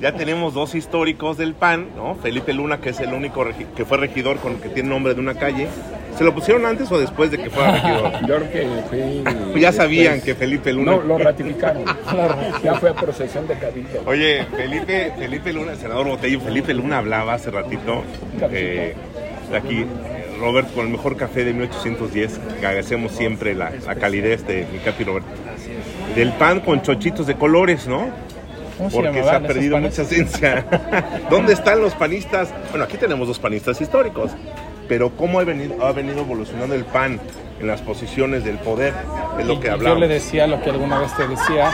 [0.00, 2.16] ya tenemos dos históricos del PAN, ¿no?
[2.16, 3.44] Felipe Luna, que es el único
[3.76, 5.68] que fue regidor con que tiene nombre de una calle,
[6.16, 8.12] ¿Se lo pusieron antes o después de que fuera regidor?
[8.26, 9.22] Yo creo que.
[9.56, 10.92] Pues ya sabían después- que Felipe Luna.
[10.92, 11.84] No, lo ratificaron.
[12.64, 14.02] ya fue a procesión de cabildo.
[14.06, 18.02] Oye, Felipe, Felipe Luna, el senador Botello, Felipe Luna hablaba hace ratito
[18.50, 18.94] eh,
[19.50, 19.86] de aquí,
[20.38, 24.78] Roberto, con el mejor café de 1810, que agradecemos siempre la, la calidez de mi
[24.78, 25.28] capi Roberto.
[26.14, 28.08] Del pan con chochitos de colores, ¿no?
[28.76, 30.66] ¿Cómo se Porque se, ha perdido mucha esencia.
[31.30, 32.50] ¿Dónde están los panistas?
[32.70, 34.32] Bueno, aquí tenemos dos panistas históricos,
[34.88, 37.20] pero cómo ha venido, ha venido evolucionando el pan
[37.60, 38.92] en las posiciones del poder,
[39.38, 39.98] es lo Y- que hablamos.
[39.98, 41.70] Yo le decía lo que alguna vez te decía,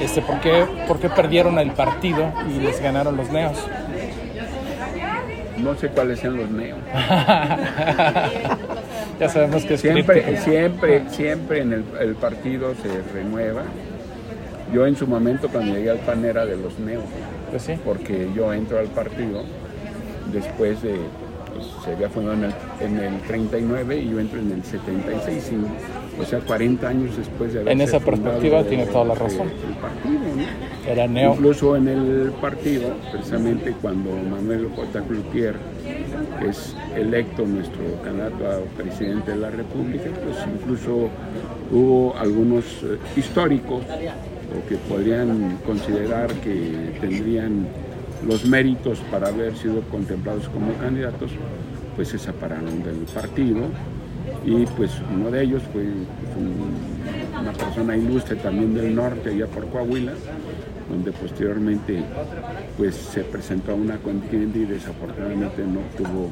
[0.00, 3.56] este, ¿por, qué, ¿por qué perdieron el partido y les ganaron los neos?
[5.58, 6.78] No sé cuáles sean los neos.
[9.20, 13.62] ya sabemos que es Siempre, siempre, siempre en el, el partido se renueva.
[14.72, 17.04] Yo en su momento cuando llegué al PAN era de los neos,
[17.50, 17.74] Pues sí.
[17.84, 19.44] porque yo entro al partido
[20.32, 20.94] después de,
[21.84, 26.20] se había fundado en el, en el 39 y yo entro en el 76, y-
[26.20, 29.48] o sea, 40 años después de haber En esa perspectiva tiene toda la razón.
[29.48, 30.90] El partido, ¿no?
[30.92, 31.32] Era neo.
[31.34, 35.00] Incluso en el partido, precisamente cuando Manuel J.
[35.02, 35.54] Cloutier
[36.46, 41.08] es electo nuestro candidato a presidente de la República, pues incluso
[41.70, 47.66] hubo algunos eh, históricos o que podrían considerar que tendrían
[48.26, 51.30] los méritos para haber sido contemplados como candidatos,
[51.96, 53.62] pues se separaron del partido
[54.46, 59.66] y pues uno de ellos fue un- una persona ilustre también del norte, allá por
[59.68, 60.12] Coahuila,
[60.88, 62.02] donde posteriormente
[62.76, 66.30] pues se presentó a una contienda y desafortunadamente no obtuvo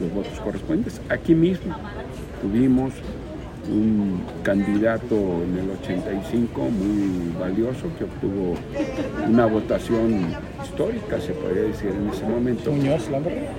[0.00, 1.00] los votos correspondientes.
[1.08, 1.74] Aquí mismo
[2.40, 2.92] tuvimos
[3.68, 8.54] un candidato en el 85 muy valioso que obtuvo
[9.28, 10.26] una votación
[10.62, 12.72] histórica, se podría decir en ese momento.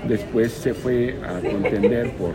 [0.07, 2.31] Después se fue a contender por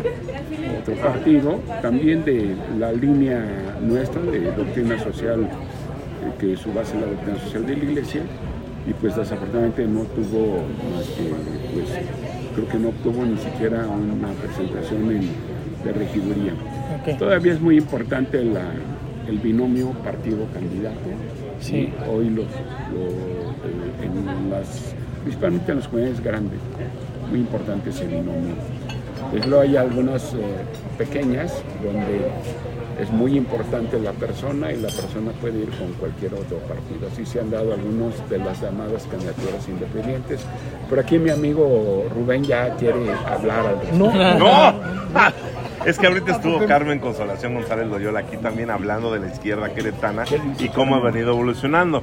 [0.81, 3.45] otro partido, también de la línea
[3.81, 8.23] nuestra de doctrina social, eh, que su base es la doctrina social de la iglesia,
[8.89, 10.63] y pues desafortunadamente no tuvo
[10.95, 12.07] más que, pues
[12.55, 15.29] creo que no obtuvo ni siquiera una presentación en,
[15.85, 16.55] de regiduría.
[17.19, 18.73] Todavía es muy importante la-
[19.29, 20.97] el binomio partido-candidato.
[21.61, 21.93] Sí.
[22.11, 22.47] Hoy los,
[22.93, 23.09] lo-
[23.69, 26.61] eh, en las, principalmente en las comunidades grandes,
[27.31, 28.55] muy importante ese binomio.
[29.31, 30.37] Pues luego hay algunas eh,
[30.97, 32.31] pequeñas donde
[33.03, 37.09] es muy importante la persona y la persona puede ir con cualquier otro partido.
[37.13, 40.41] Así se han dado algunos de las llamadas candidaturas independientes.
[40.89, 43.99] Por aquí mi amigo Rubén ya quiere hablar al respecto.
[44.39, 44.75] ¡No!
[45.87, 50.25] Es que ahorita estuvo Carmen Consolación González Loyola aquí también hablando de la izquierda queretana
[50.59, 52.03] y cómo ha venido evolucionando.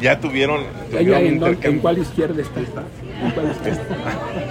[0.00, 1.82] Ya tuvieron, tuvieron en, dónde- en intercambio.
[1.82, 2.60] cuál izquierda está?
[3.22, 3.82] ¿En cuál izquierda?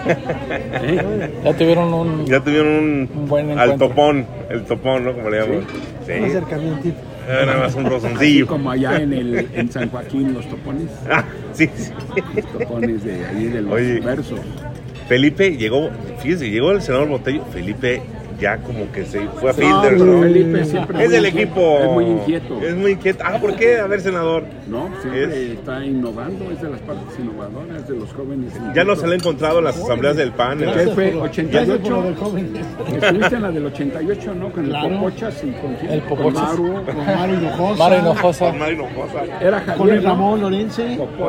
[0.82, 1.34] ¿Eh?
[1.44, 2.26] Ya tuvieron un...
[2.26, 5.14] Ya tuvieron un, Un buen al topón, el topón, ¿no?
[5.14, 5.66] Como le llaman.
[6.06, 6.12] Sí.
[6.14, 6.88] Un acercamiento.
[6.90, 8.48] Eh, Nada más un Así rozoncillo.
[8.48, 11.92] como allá en, el, en San Joaquín los topones, Ah, sí, sí.
[12.36, 14.00] los topones de ahí de los Oye.
[14.00, 14.40] versos.
[15.08, 15.90] Felipe llegó,
[16.20, 17.44] fíjese, llegó el senador Botello.
[17.54, 18.02] Felipe
[18.44, 20.22] ya como que se fue a Fielder, pero ¿no?
[20.22, 21.80] Felipe siempre Es del equipo.
[21.80, 22.62] Es muy inquieto.
[22.62, 23.24] Es muy inquieto.
[23.26, 23.78] Ah, ¿por qué?
[23.80, 24.44] A ver, senador.
[24.68, 28.52] No, siempre Es- está innovando, es de las partes innovadoras de los jóvenes.
[28.76, 30.60] Ya no se le ha encontrado en las asambleas del PAN.
[30.60, 31.12] ¿Qué las- fue?
[31.12, 31.90] Gracias por 88.
[31.90, 32.54] lo del joven.
[33.02, 34.52] Estuviste en la del 88, ¿no?
[34.52, 34.88] Con Claro.
[34.90, 35.92] el Popochas y con quién?
[35.94, 36.42] El Con Popochas.
[36.60, 36.86] Maru.
[36.86, 37.84] Con Mario Hinojosa.
[37.84, 38.46] Mara Hinojosa.
[38.50, 39.24] Con Hinojosa.
[39.42, 39.96] Era Con Javier.
[39.98, 40.10] el ¿no?
[40.10, 40.44] Ramón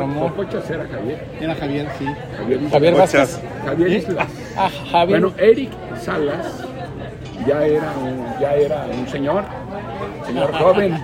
[0.01, 0.29] Ramón.
[0.31, 1.25] Popochas era Javier.
[1.39, 2.05] Era Javier, sí.
[2.37, 2.93] Javier, Javier.
[2.95, 3.39] Vázquez.
[3.65, 3.95] Javier ¿Eh?
[3.97, 4.27] Islas.
[4.57, 5.19] Ah, Javier.
[5.21, 5.69] Bueno, Eric
[6.01, 6.63] Salas
[7.47, 9.43] ya era un, ya era un señor,
[10.25, 10.95] señor joven,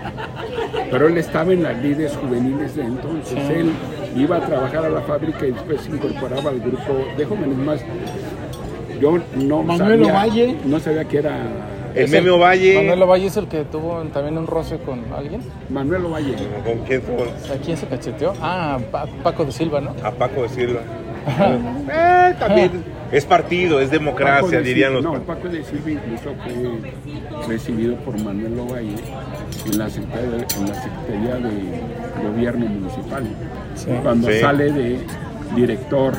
[0.90, 3.38] pero él estaba en las líderes juveniles de entonces.
[3.50, 3.72] Él
[4.16, 7.82] iba a trabajar a la fábrica y después se incorporaba al grupo de jóvenes más.
[9.00, 10.58] Yo no Manuel sabía, Ovalle.
[10.66, 11.36] no sabía que era
[11.96, 12.76] El Es Meme Ovalle.
[12.76, 15.42] Manuel Ovalle es el que tuvo también un roce con alguien.
[15.70, 16.36] Manuel Ovalle.
[16.64, 17.02] ¿Con quién?
[17.02, 18.34] Con- ¿A quién se cacheteó?
[18.42, 19.96] Ah, Pa- Paco de Silva, ¿no?
[20.04, 20.82] a Paco de Silva.
[21.94, 25.04] Eh, también es partido, es democracia, de dirían los.
[25.04, 28.96] No, Paco de Silva incluso fue recibido por Manuel Ovalle
[29.66, 33.24] en la Secretaría, en la Secretaría de Gobierno Municipal.
[33.76, 33.90] Sí.
[34.02, 34.40] Cuando Sí.
[34.40, 35.00] sale de
[35.56, 36.14] director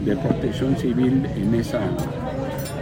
[0.00, 1.80] de protección civil en esa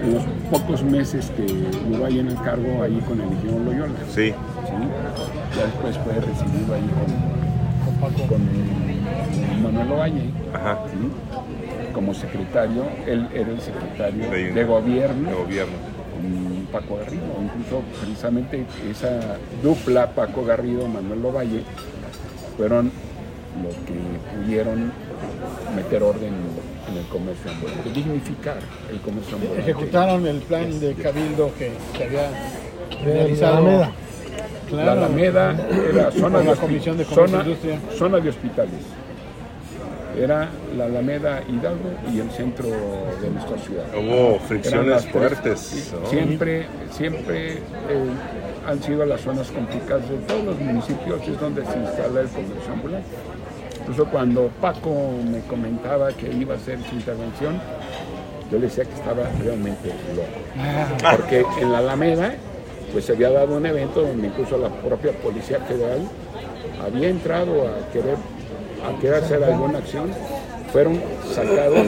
[0.03, 1.43] en los pocos meses que
[1.91, 3.93] duró ahí en el cargo ahí con el ingeniero Loyola.
[4.09, 4.29] Sí.
[4.31, 4.35] ¿sí?
[5.57, 6.91] Ya después fue recibido ahí
[8.01, 10.31] con, con Manuel Ovalle.
[10.55, 10.79] Ajá.
[10.91, 11.11] ¿sí?
[11.93, 15.73] Como secretario, él era el secretario De- de, gobierno De gobierno.
[16.13, 21.63] con Paco Garrido, incluso precisamente esa dupla Paco Garrido, Manuel Ovalle,
[22.57, 22.91] fueron
[23.65, 23.95] los que
[24.37, 24.93] pudieron
[25.75, 26.33] meter orden
[26.91, 28.59] en el comercio ambulante, dignificar
[28.91, 29.61] el comercio ambulante.
[29.63, 32.31] Ejecutaron el plan de cabildo que se había
[33.05, 33.57] realizado.
[33.59, 33.93] Alameda.
[34.71, 34.91] La Claro.
[35.05, 37.79] Alameda era zona de, la Comisión de zona, e Industria.
[37.99, 38.73] zona de hospitales.
[40.19, 43.85] Era la Alameda Hidalgo y el centro de nuestra ciudad.
[43.97, 45.93] Hubo fricciones fuertes.
[46.01, 46.09] ¿no?
[46.09, 47.61] Siempre, siempre eh,
[48.67, 52.73] han sido las zonas complicadas de todos los municipios, es donde se instala el comercio
[52.73, 53.09] ambulante.
[53.81, 57.61] Incluso cuando Paco me comentaba que iba a hacer su intervención,
[58.51, 61.17] yo le decía que estaba realmente loco.
[61.17, 62.35] Porque en la Alameda,
[62.93, 66.01] pues se había dado un evento donde incluso la propia Policía Federal
[66.85, 68.17] había entrado a querer,
[68.87, 70.11] a querer hacer alguna acción,
[70.73, 71.01] fueron
[71.35, 71.87] sacados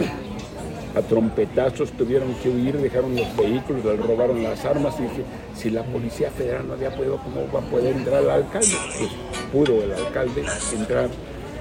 [0.96, 5.22] a trompetazos, tuvieron que huir, dejaron los vehículos, les robaron las armas y dije,
[5.56, 8.68] si la Policía Federal no había podido, ¿cómo va a poder entrar el alcalde?
[8.98, 9.10] Pues
[9.52, 10.42] pudo el alcalde
[10.76, 11.08] entrar.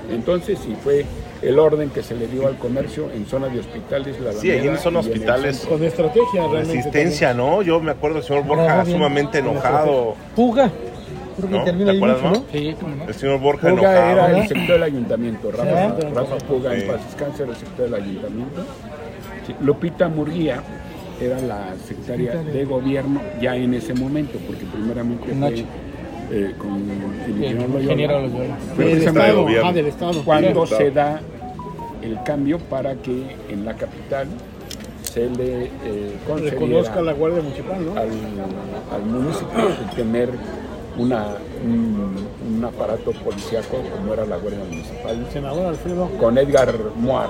[0.09, 1.05] Entonces sí fue
[1.41, 4.19] el orden que se le dio al comercio en zona de hospitales.
[4.19, 5.57] La Sí, ahí en el hospitales.
[5.57, 5.77] centro.
[5.77, 6.73] Con estrategia realmente.
[6.75, 7.61] Resistencia, ¿no?
[7.61, 10.15] Yo me acuerdo del señor Borja Bravo, sumamente enojado.
[10.35, 10.69] Puga.
[11.37, 11.63] Creo que ¿No?
[11.63, 12.45] termina ¿Te acuerdas, mucho, no?
[12.51, 13.03] Sí, cómo no.
[13.05, 16.07] El señor Borja Puga era el sector del ayuntamiento, Rafa, Sí.
[16.13, 16.81] Rafa Puga Sí.
[16.81, 18.61] en paz descanse, era el sector del ayuntamiento.
[19.47, 20.61] Sí, Lupita Murguía
[21.19, 25.63] era la secretaria de gobierno ya en ese momento, porque primeramente fue Nacho.
[26.31, 27.81] eh, con el ingeniero Loyola.
[27.83, 28.57] ingeniero Loyola.
[28.75, 29.69] Fue Del Estado, gobierno.
[29.69, 30.23] ah, del Estado.
[30.23, 30.77] cuando Claro.
[30.83, 31.21] se da
[32.01, 34.27] el cambio para que en la capital
[35.03, 36.15] se le eh,
[36.49, 37.91] Reconozca la Guardia Municipal, ¿no?
[37.99, 38.09] al,
[38.93, 40.29] al municipio el tener
[40.97, 41.25] una,
[41.63, 46.09] un, un aparato policíaco como era la Guardia Municipal, El senador Alfredo.
[46.19, 47.29] con Edgar Moar.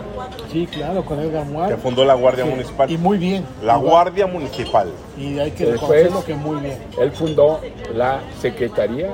[0.52, 1.78] Sí, claro, con Edgar Que Muar.
[1.78, 2.90] fundó la Guardia Municipal.
[2.90, 3.46] Y muy bien.
[3.64, 4.90] La Guardia Municipal.
[5.18, 6.78] Y hay que Después- reconocerlo que muy bien.
[7.00, 7.60] Él fundó
[7.96, 9.10] la Secretaría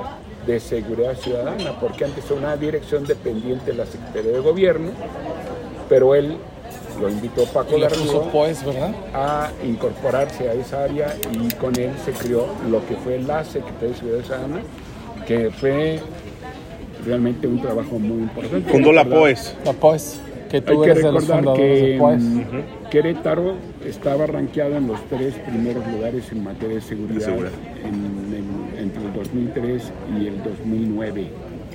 [0.46, 4.90] de Seguridad Ciudadana, porque antes era una dirección dependiente de la Secretaría de Gobierno,
[5.90, 6.38] pero él
[7.00, 8.92] lo invitó Paco Y le puso Garrido pues, ¿verdad?
[9.14, 13.88] a incorporarse a esa área y con él se creó lo que fue la Secretaría
[13.88, 14.60] de Seguridad Ciudadana,
[15.26, 16.00] que fue
[17.06, 18.70] realmente un trabajo muy importante.
[18.70, 19.56] Fundó la POES.
[19.64, 20.20] La pues,
[20.50, 23.54] que Hay tú que eres de los recordar que de mm, Querétaro
[23.86, 27.52] estaba rankeado en los tres primeros lugares en materia de seguridad, De seguridad.
[27.84, 31.28] en- en- entre el 2003 y el 2009.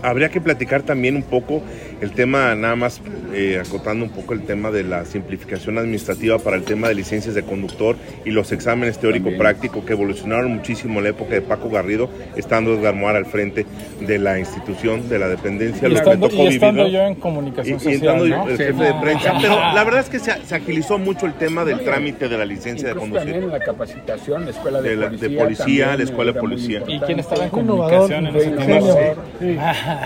[0.04, 1.64] Habría que platicar también un poco
[2.02, 3.02] el tema, nada más
[3.34, 7.34] eh, acotando un poco el tema de la simplificación administrativa para el tema de licencias
[7.36, 7.96] de conductor
[8.26, 12.96] y los exámenes teórico-práctico que evolucionaron muchísimo en la época de Paco Garrido, estando Edgar
[12.96, 13.66] Moar al frente
[14.02, 15.88] de la institución, de la dependencia.
[15.88, 18.26] Y Lo que estando, me tocó y estando yo en Y, comunicación y social, entrando
[18.28, 18.50] ¿no?
[18.50, 18.64] el Sí.
[18.64, 21.80] jefe de prensa, pero la verdad es que se, se agilizó mucho el tema del
[21.84, 23.32] trámite de la licencia de conducir.
[23.32, 25.40] también la capacitación, la escuela de, De la- de policía.
[25.44, 26.84] policía, también la escuela de policía.
[26.88, 28.98] ¿Y quién estaba en comunicación en ese tiempo?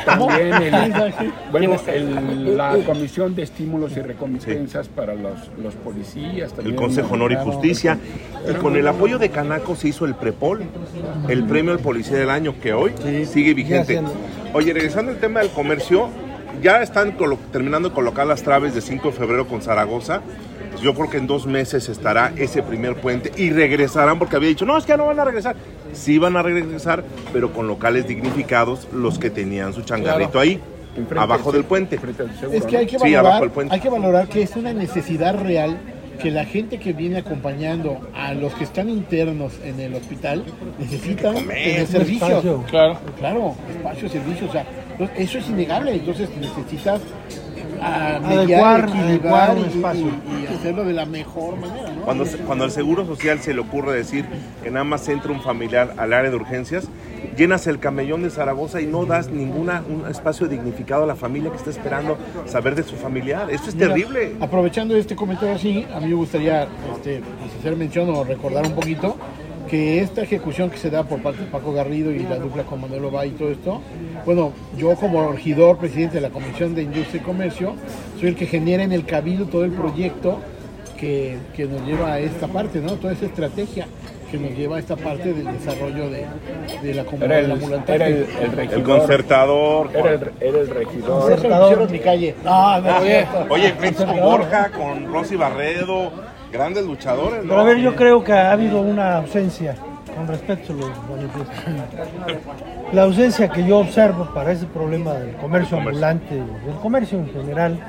[0.05, 0.93] También el-
[1.51, 6.49] bueno, el- la Comisión de Estímulos y Recompensas para los, los policías.
[6.51, 7.35] el También Consejo Honor y.
[7.37, 7.97] Justicia.
[8.49, 10.63] Y con el apoyo de Canaco se hizo el Prepol,
[11.27, 12.93] el premio al policía del año, que hoy
[13.31, 14.01] sigue vigente.
[14.53, 16.09] Oye, regresando al tema del comercio,
[16.61, 20.21] ya están colo- terminando de colocar las traves de 5 de febrero con Zaragoza.
[20.81, 24.65] Yo creo que en dos meses estará ese primer puente y regresarán porque había dicho,
[24.65, 25.55] no, es que no van a regresar.
[25.93, 30.39] Sí van a regresar, pero con locales dignificados, los que tenían su changarrito Claro.
[30.43, 30.59] ahí,
[30.95, 31.97] Enfrente abajo del- del puente.
[31.99, 33.73] frente al seguro, Es que hay que Sí, abajo valorar, del puente.
[33.75, 35.77] hay que valorar que es una necesidad real
[36.21, 40.43] que la gente que viene acompañando a los que están internos en el hospital
[40.79, 42.29] necesitan tener servicios.
[42.29, 42.63] espacio.
[42.71, 42.97] Claro.
[43.19, 44.65] Claro, espacio, servicio, o sea,
[45.15, 47.01] eso es innegable, entonces necesitas
[47.81, 50.07] ah, Adecuar- mediar, adecuar un y- espacio.
[50.07, 52.01] y, y hacerlo de la mejor manera, ¿no?
[52.01, 54.25] Cuando, se- cuando al Seguro Social se le ocurre decir
[54.63, 56.87] que nada más entra un familiar al área de urgencias,
[57.37, 59.69] llenas el camellón de Zaragoza y no das ningún
[60.09, 63.49] espacio dignificado a la familia que está esperando saber de su familiar.
[63.51, 64.35] Eso es Mira, terrible.
[64.39, 66.63] Aprovechando este comentario así, a mí me gustaría
[66.95, 69.17] este, pues, hacer mención o recordar un poquito
[69.67, 72.81] que esta ejecución que se da por parte de Paco Garrido y la dupla con
[72.81, 73.81] Manuel Oba y todo esto,
[74.25, 77.75] bueno, yo como regidor, presidente de la Comisión de Industria y Comercio,
[78.19, 80.39] soy el que genera en el Cabildo todo el proyecto
[80.99, 82.93] que, que nos lleva a esta parte, ¿no?
[82.93, 83.87] Toda esa estrategia
[84.31, 86.25] que nos lleva a esta parte del desarrollo de,
[86.83, 87.95] de la comunidad Era el, ambulante.
[87.95, 88.77] era el, el regidor.
[88.79, 89.89] El concertador.
[89.93, 91.35] Era el, era el regidor.
[91.35, 92.35] Pusieron mi calle.
[92.43, 93.53] No, no, Oye, no.
[93.53, 96.11] oye, frente con Borja, con Rosy Barredo,
[96.51, 97.49] grandes luchadores, ¿no?
[97.49, 99.75] Pero a ver, yo creo que ha habido una ausencia,
[100.15, 101.53] con respeto se lo manifiesto.
[102.93, 107.79] La ausencia que yo observo para ese problema del comercio ambulante, del comercio en general,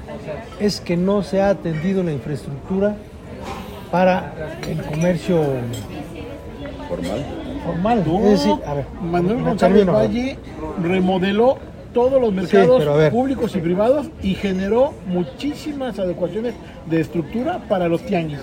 [0.59, 2.97] es que no se ha atendido la infraestructura
[3.91, 4.33] para
[4.69, 5.43] el comercio
[6.89, 7.25] Formal.
[7.65, 8.03] formal.
[8.07, 9.87] No, Es decir, a ver, Manuel González.
[9.87, 10.39] Valle
[10.83, 11.59] remodeló
[11.93, 13.11] todos los mercados ver.
[13.13, 16.55] públicos y privados y generó muchísimas adecuaciones
[16.87, 18.41] de estructura para los tianguis.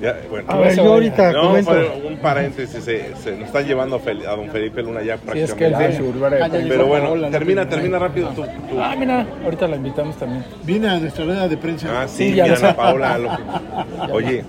[0.00, 0.46] Ya, bueno.
[0.50, 1.72] A ver, yo ahorita No, comento.
[2.08, 5.66] un paréntesis, se, se nos están llevando a, don Felipe Luna ya Sí, es que
[5.66, 6.02] él prácticamente.
[6.30, 7.32] de Ah, Pero bueno, Paola, ¿no?
[7.32, 10.42] termina, termina rápido tu, tu- Ah, mira, ahorita la invitamos también.
[10.64, 11.88] Viene a nuestra rueda de prensa.
[12.02, 12.56] Ah, sí, Sí, ya mira.
[12.56, 13.18] Ana Paula.
[13.18, 14.44] lo que- Oye,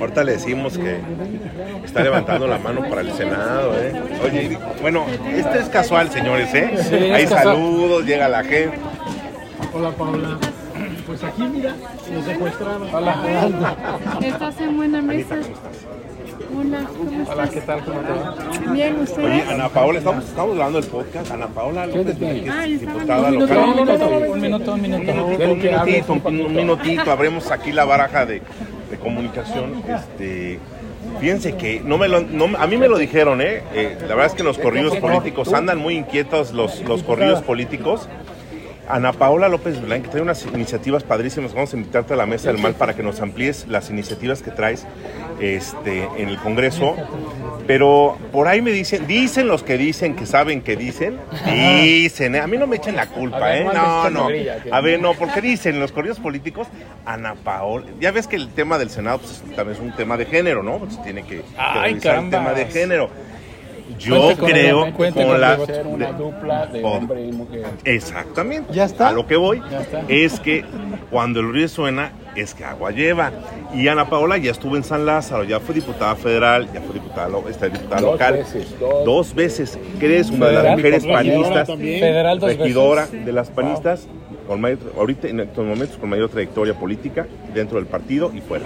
[0.00, 0.98] ahorita le decimos que
[1.84, 3.92] está levantando la mano para el Senado, ¿eh?
[4.24, 6.70] Oye, bueno, este es casual, señores, ¿eh?
[6.76, 7.44] Sí, es Hay casual.
[7.44, 8.78] saludos, llega la gente.
[9.72, 10.38] Hola Paula.
[11.06, 11.74] Pues aquí mira,
[12.12, 12.88] nos secuestraron.
[14.22, 15.36] ¿Estás en buena mesa?
[16.56, 17.28] Hola, ¿cómo estás?
[17.34, 17.84] Hola, ¿qué tal?
[17.84, 18.72] ¿Cómo te va?
[18.72, 19.48] Bien, Oye, ¿ustedes?
[19.48, 21.30] Ana Paula, estamos, estamos grabando el podcast.
[21.32, 23.58] Ana Paula López, que es Ay, estaban diputada un local.
[23.58, 25.12] Un minuto, un minuto, un minuto.
[25.12, 28.40] Un minutito, un minutito, un, un minutito, abrimos aquí la baraja de,
[28.94, 29.82] de comunicación.
[29.88, 30.58] Este,
[31.20, 33.62] fíjense que no me lo, no- a mí me lo dijeron, ¿eh?
[33.74, 38.08] Eh, La verdad es que los corridos políticos andan muy inquietos los, los corridos políticos.
[38.88, 41.54] Ana Paola López Blanc, que trae unas iniciativas padrísimas.
[41.54, 44.50] Vamos a invitarte a la mesa del mal para que nos amplíes las iniciativas que
[44.50, 44.86] traes
[45.40, 46.96] este, en el Congreso.
[47.66, 52.40] Pero por ahí me dicen, dicen los que dicen que saben que dicen, dicen, ¿eh?
[52.40, 53.64] a mí no me echen la culpa, ver, ¿eh?
[53.72, 54.28] no No,
[54.70, 56.68] A ver, no, porque dicen los corridos políticos,
[57.06, 60.26] Ana Paola, ya ves que el tema del Senado pues, también es un tema de
[60.26, 60.78] género, ¿no?
[60.78, 63.08] Pues tiene que, que Ay, revisar el tema de género.
[63.98, 65.56] Yo Cuente creo con con la...
[65.66, 67.64] Ser una dupla de hombre y mujer.
[67.84, 68.72] Exactamente.
[68.72, 69.08] ¿Ya está?
[69.08, 70.02] A lo que voy está.
[70.08, 70.64] es que
[71.10, 73.32] cuando el río suena, es que agua lleva.
[73.74, 77.28] Y Ana Paola ya estuvo en San Lázaro, ya fue diputada federal, ya fue diputada,
[77.48, 78.32] esta diputada Dos local.
[78.34, 79.04] veces, dos.
[79.04, 79.78] Dos veces.
[79.98, 81.68] ¿Crees una de las mujeres panistas?
[81.68, 83.24] Federal dos regidora veces.
[83.26, 84.06] de las panistas,
[84.46, 88.64] con mayor- ahorita en estos momentos con mayor trayectoria política dentro del partido y fuera.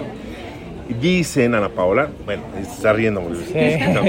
[0.89, 3.95] Dicen Ana Paola, bueno, se está riendo, muy bien.
[3.95, 4.03] No,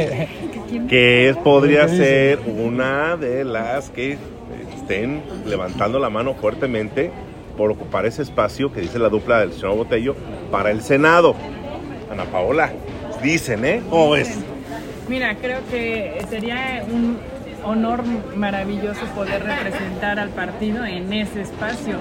[0.87, 4.17] que podría ser una de las que
[4.75, 7.11] estén levantando la mano fuertemente
[7.57, 10.15] por ocupar ese espacio que dice la dupla del señor Botello
[10.51, 11.35] para el Senado.
[12.11, 12.71] Ana Paola,
[13.21, 13.81] dicen, ¿eh?
[13.89, 14.39] ¿Cómo es?
[15.09, 17.17] Mira, creo que sería un
[17.63, 18.03] honor
[18.35, 21.97] maravilloso poder representar al partido en ese espacio,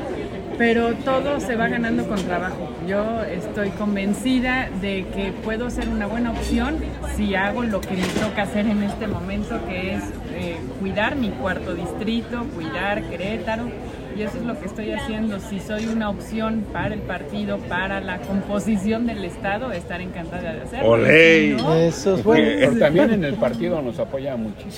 [0.59, 2.69] pero todo se va ganando con trabajo.
[2.87, 6.79] Yo estoy convencida de que puedo ser una buena opción
[7.17, 10.03] si hago lo que me toca hacer en este momento, que es
[10.35, 13.71] eh, cuidar mi cuarto distrito, cuidar Querétaro.
[14.19, 15.39] Y eso es lo que estoy haciendo.
[15.39, 20.61] Si soy una opción para el partido, para la composición del Estado, estar encantada de
[20.63, 20.89] hacerlo.
[20.89, 21.57] Olé.
[21.57, 22.57] Si no, Eso es Porque- bueno.
[22.61, 24.73] Pero también en el partido nos apoya muchísimo.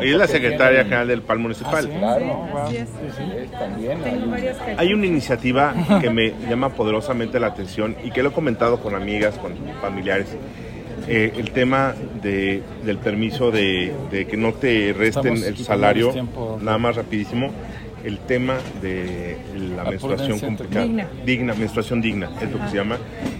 [0.00, 1.84] Sí, y es la porque secretaria tienen- general del PAL Ah, municipal.
[1.84, 2.48] sí, claro.
[2.64, 2.88] Así es.
[2.88, 3.98] Es también.
[4.02, 4.78] Tengo hay- varias cajitas.
[4.78, 8.94] Hay una iniciativa que me llama poderosamente la atención y que lo he comentado con
[8.94, 10.28] amigas, con familiares.
[11.08, 16.10] Eh, el tema de, del permiso de, de que no te resten Estamos el salario,
[16.10, 16.58] tiempo.
[16.62, 17.50] nada más rapidísimo.
[18.06, 19.36] El tema de
[19.74, 20.84] la, La menstruación complicada.
[20.84, 21.08] Digna.
[21.24, 22.98] Digna, menstruación digna, es lo que se llama.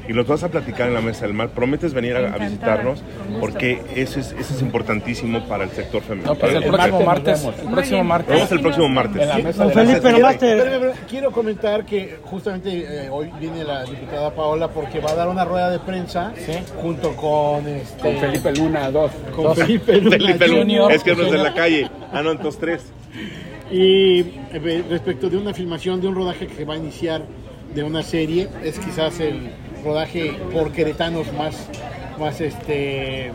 [0.08, 1.50] Y nos vas a platicar en la mesa del mal.
[1.50, 3.00] ¿Prometes venir a, a visitarnos?
[3.38, 6.32] Porque eso es, eso es importantísimo para el sector femenino.
[6.34, 7.44] No, pues el Para próximo sector- martes.
[7.44, 8.28] El próximo martes.
[8.28, 9.22] Nos vemos el próximo martes.
[9.22, 10.12] En la mesa la Felipe, mesa.
[10.12, 15.14] nomás te- Quiero comentar que justamente eh, hoy viene la diputada Paola porque va a
[15.14, 16.52] dar una rueda de prensa Sí.
[16.82, 19.12] junto con este Con Felipe Luna, dos.
[19.32, 19.58] con Dos.
[19.58, 20.58] Felipe Luna Felipe Luna.
[20.60, 20.92] Junior.
[20.92, 21.88] Es que no es de la calle.
[22.12, 22.82] Ah, no, entonces tres.
[23.70, 27.24] Y eh, respecto de una filmación de un rodaje que se va a iniciar
[27.74, 29.50] de una serie, es quizás el
[29.84, 31.68] rodaje por queretanos más,
[32.18, 33.32] más este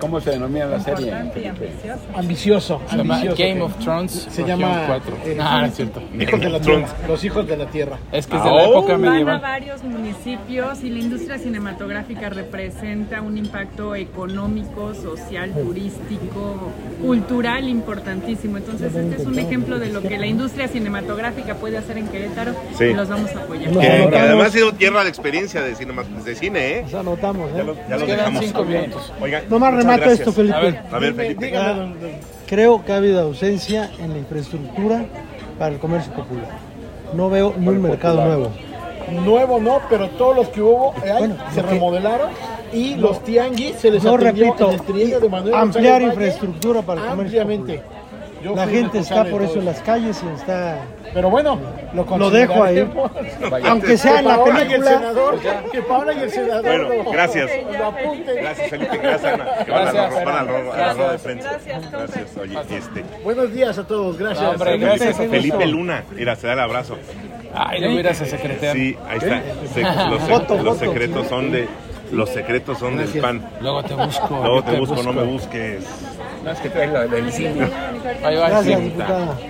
[0.00, 1.06] ¿Cómo se denomina la serie?
[1.06, 2.02] Importante y ambicioso.
[2.14, 2.80] ambicioso.
[2.90, 4.28] Se llama ambicioso, Game of Thrones.
[4.30, 5.16] se llama cuatro.
[5.24, 6.02] eh, Ah, no es cierto.
[6.18, 7.98] Hijos de la tierra, los hijos de la tierra.
[8.12, 8.70] Es que es de Ah, la oh.
[8.70, 9.40] época Van a medieval.
[9.40, 16.70] varios municipios y la industria cinematográfica representa un impacto económico, social, turístico,
[17.02, 18.58] cultural importantísimo.
[18.58, 22.52] Entonces este es un ejemplo de lo que la industria cinematográfica puede hacer en Querétaro
[22.78, 22.84] Sí.
[22.84, 23.70] y los vamos a apoyar.
[23.72, 26.82] Que, además ha sido tierra de experiencia de, cinema- de cine, ¿eh?
[26.82, 27.64] Nos anotamos, Ya ¿eh?
[27.64, 28.44] lo, ya Nos lo quedan dejamos.
[28.44, 29.12] cinco minutos.
[29.20, 30.18] Oigan, Nomás muchas gracias.
[30.20, 30.56] esto, Felipe.
[30.56, 30.82] A ver.
[30.92, 31.46] A ver, Felipe.
[31.46, 35.04] dígame, Ah, Creo que ha habido ausencia en la infraestructura
[35.58, 36.48] para el comercio popular.
[37.14, 38.50] No veo ni un mercado nuevo.
[39.24, 42.30] Nuevo no, pero todos los que hubo eh, Bueno, se que- remodelaron
[42.72, 46.82] y los tianguis se les No repito, en el trienio de Manuel ampliar Valle infraestructura
[46.82, 47.82] para el comercio ampliamente.
[48.42, 50.78] Yo La gente está por eso en las calles y está...
[51.12, 51.58] Pero bueno,
[51.92, 52.88] lo, Lo dejo ahí.
[53.68, 55.38] Aunque sea en la Paola y el senador,
[55.70, 57.50] que Paola y el senador Bueno, gracias.
[57.78, 58.36] lo apunten.
[58.36, 58.96] Gracias, Felipe.
[58.98, 59.44] Gracias, Ana.
[59.64, 60.44] Que van a la- Gracias, a a
[60.94, 61.12] Gracias.
[61.12, 61.50] de prensa.
[61.50, 62.36] Gracias, Gracias.
[62.40, 63.04] Oye, este.
[63.22, 64.42] Buenos días a todos, gracias.
[64.42, 65.66] No, hombre, Felipe, gracias, Felipe.
[65.66, 66.04] Luna.
[66.12, 66.96] Mira, se da el abrazo.
[67.54, 68.72] Ay, no hubiera ese secretario.
[68.82, 69.42] Sí, ahí está.
[69.72, 70.90] Se- los, Foto, los foto.
[70.90, 71.68] secretos son de.
[72.12, 73.48] Los secretos son del pan.
[73.60, 74.28] Luego te busco.
[74.42, 75.84] Luego yo te busco, no me busques.
[76.44, 77.52] No, es que traes la del cine.
[77.54, 77.66] Bye,
[78.20, 78.36] bye.
[78.36, 78.80] Gracias.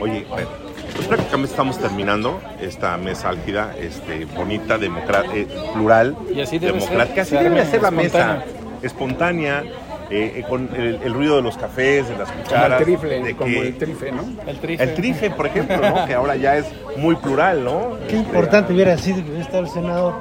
[0.00, 0.48] Oye, bueno,
[0.94, 7.24] pues prácticamente estamos terminando esta mesa álgida, este, bonita, eh, plural, Y así debe democrática.
[7.24, 8.44] ser, Así debe ser la mesa,
[8.82, 9.64] espontánea.
[10.10, 12.78] eh, eh, con el, el ruido de los cafés, de las Como cucharas.
[12.78, 14.22] el trifle, de como que- el trife, ¿no?
[14.46, 14.82] El trife.
[14.84, 16.04] el trife, por ejemplo, ¿no?
[16.06, 16.66] que ahora ya es
[16.98, 17.96] muy plural, ¿no?
[18.00, 20.14] Qué Este, importante hubiera sido que hubiera estado el senador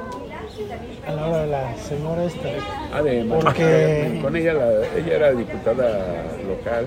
[1.24, 2.48] la hora de la señora esta.
[2.92, 6.86] Ah, de Porque- Con ella, la- ella era diputada local,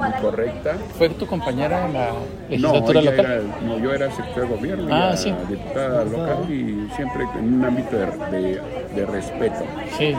[0.00, 0.74] la correcta.
[0.98, 2.16] ¿Fue tu compañera en la No,
[2.48, 3.26] legislatura ella local?
[3.26, 5.34] era- no, yo era secretario de gobierno, Ah, sí.
[5.48, 8.06] diputada local y siempre en un ámbito de,
[8.38, 8.60] de-
[8.94, 9.64] de respeto.
[9.98, 10.14] Sí.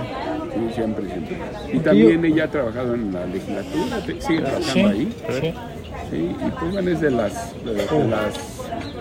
[0.54, 1.38] Sí, siempre, siempre.
[1.74, 4.80] Y también ella ha trabajado en la legislatura, sigue trabajando Sí.
[4.82, 5.16] ahí.
[5.42, 5.54] sí.
[6.10, 8.38] Sí, y pues bueno, es de las, de, de las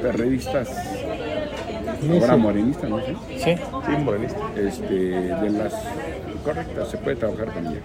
[0.01, 0.69] perredistas,
[2.21, 3.11] ahora morenistas, no Sí.
[3.39, 4.39] Sí, morenista.
[4.57, 5.75] este, de las
[6.45, 7.81] correctas, se puede trabajar con ella.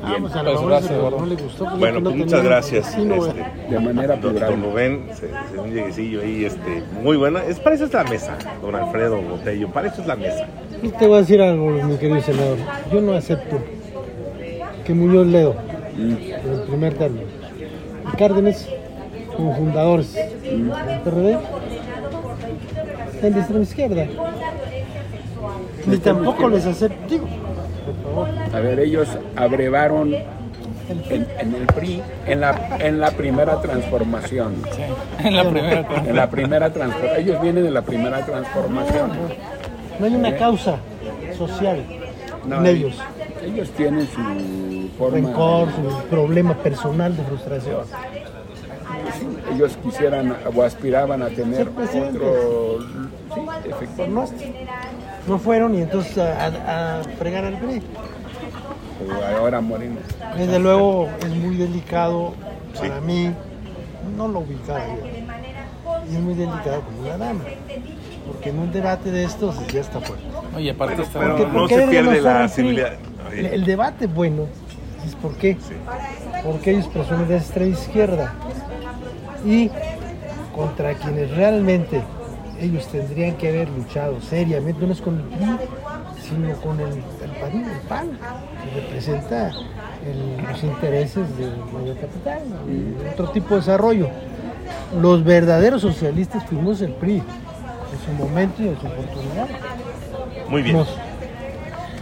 [0.00, 1.64] Ah, pues a Pues gracias, no, le gustó.
[1.64, 2.88] pues, Bueno, no pues muchas gracias.
[2.96, 4.50] este, De manera Don, plural.
[4.52, 7.42] don Rubén, se, se un lleguecillo ahí, este, muy buena.
[7.44, 10.46] Es, para eso es la mesa, don Alfredo Botello, para eso es la mesa.
[10.82, 12.58] Y te voy a decir algo, mi querido senador.
[12.92, 13.58] Yo no acepto
[14.84, 15.54] que Muñoz Ledo,
[15.96, 16.12] Mm.
[16.12, 17.26] en el primer término,
[18.12, 18.68] y Cárdenas,
[19.36, 20.70] como fundadores del
[21.02, 21.38] PRD,
[23.18, 24.06] estén de extrema izquierda.
[25.86, 28.28] Ni tampoco les acepto, digo, por favor.
[28.54, 34.54] A ver, ellos abrevaron en, en el PRI, en la, en la primera transformación.
[35.18, 35.86] En la primera.
[36.06, 37.20] En la primera transformación.
[37.20, 39.10] Ellos vienen de la primera transformación.
[39.98, 40.76] No hay una causa
[41.36, 41.84] social
[42.46, 42.98] No, en ellos.
[43.44, 45.16] Ellos tienen su forma.
[45.16, 47.80] Rencor, su problema personal de frustración.
[49.54, 52.16] Ellos quisieran o aspiraban a tener presidentes.
[52.20, 52.78] otro.
[53.34, 54.66] Sí, efectivamente.
[55.26, 57.82] No fueron y entonces a, a- a fregar al PRI.
[59.38, 59.96] Ahora Moreno.
[60.36, 62.34] Desde luego es muy delicado
[62.78, 63.30] para mí,
[64.16, 65.06] no lo ubicaba yo,
[66.10, 67.44] y es muy delicado como una dama,
[68.26, 70.24] porque en un debate de estos ya está fuerte.
[70.56, 71.20] Oye, aparte está.
[71.20, 72.92] pero- Porque, no ¿por qué se pierde la civilidad.
[73.32, 74.46] El, el debate bueno
[75.06, 75.56] es por qué,
[76.44, 78.34] porque ellos presumen de extrema izquierda
[79.48, 79.70] y
[80.54, 82.02] contra quienes realmente
[82.60, 85.56] ellos tendrían que haber luchado seriamente, no es con el PRI,
[86.20, 88.18] sino con el, el PAN, el PAN,
[88.64, 89.48] que representa
[90.04, 94.08] el- los intereses del medio capital y otro tipo de desarrollo.
[95.00, 97.24] Los verdaderos socialistas fuimos el PRI, en
[98.04, 99.46] su momento y en su oportunidad.
[100.48, 100.76] Muy bien.
[100.78, 100.96] Nos-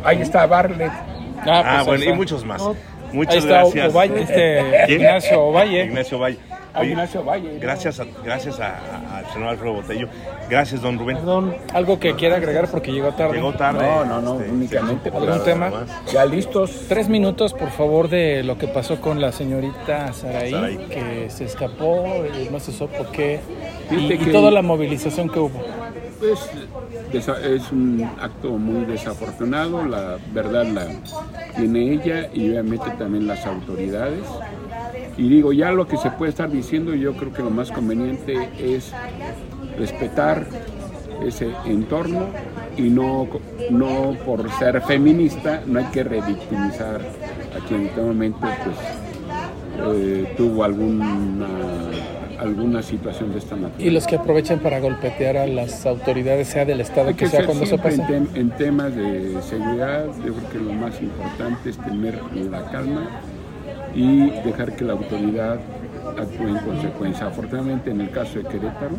[0.04, 0.90] Ahí está Barlet.
[0.90, 2.62] Ah, Ah, pues bueno, ahí y muchos más.
[2.62, 2.70] No.
[2.70, 2.76] Ahí
[3.12, 3.92] Muchas está gracias.
[3.92, 4.92] Ovalle, este.
[4.94, 5.84] Ignacio Ovalle.
[5.84, 6.38] Ignacio Valle.
[6.78, 7.58] Oye, Ignacio Valle.
[7.58, 10.08] Gracias, a, gracias a- a- al senador Alfredo Botello.
[10.50, 11.16] Gracias, don Rubén.
[11.16, 13.34] Perdón, Algo que quiera agregar porque llegó tarde.
[13.36, 13.84] Llegó tarde.
[13.86, 15.70] No, no, no, Este, únicamente sí, ¿Algún tema?
[15.70, 16.12] más.
[16.12, 16.84] Ya listos.
[16.88, 20.76] Tres minutos, por favor, de lo que pasó con la señorita Saraí, Saraí.
[20.78, 23.40] que se escapó, eh, no se supo por qué,
[23.90, 25.60] y, y que- toda la movilización que hubo.
[26.20, 26.50] Pues
[27.12, 30.86] es un acto muy desafortunado, la verdad la
[31.56, 34.20] tiene ella y obviamente también las autoridades.
[35.18, 38.36] Y digo, ya lo que se puede estar diciendo, yo creo que lo más conveniente
[38.58, 38.92] es
[39.78, 40.46] respetar
[41.26, 42.26] ese entorno
[42.76, 43.26] y no,
[43.70, 50.34] no por ser feminista, no hay que revictimizar a quien en este momento pues, eh,
[50.36, 51.48] tuvo alguna,
[52.38, 53.82] alguna situación de esta naturaleza.
[53.88, 57.30] Y los que aprovechan para golpetear a las autoridades, sea del Estado Hay que que
[57.30, 58.14] sea cuando eso siempre pasa.
[58.14, 62.62] en, tem- en temas de seguridad, yo creo que lo más importante es tener la
[62.70, 63.06] calma
[63.96, 65.58] y dejar que la autoridad
[66.18, 67.26] actúe en consecuencia.
[67.26, 68.96] Afortunadamente en el caso de Querétaro,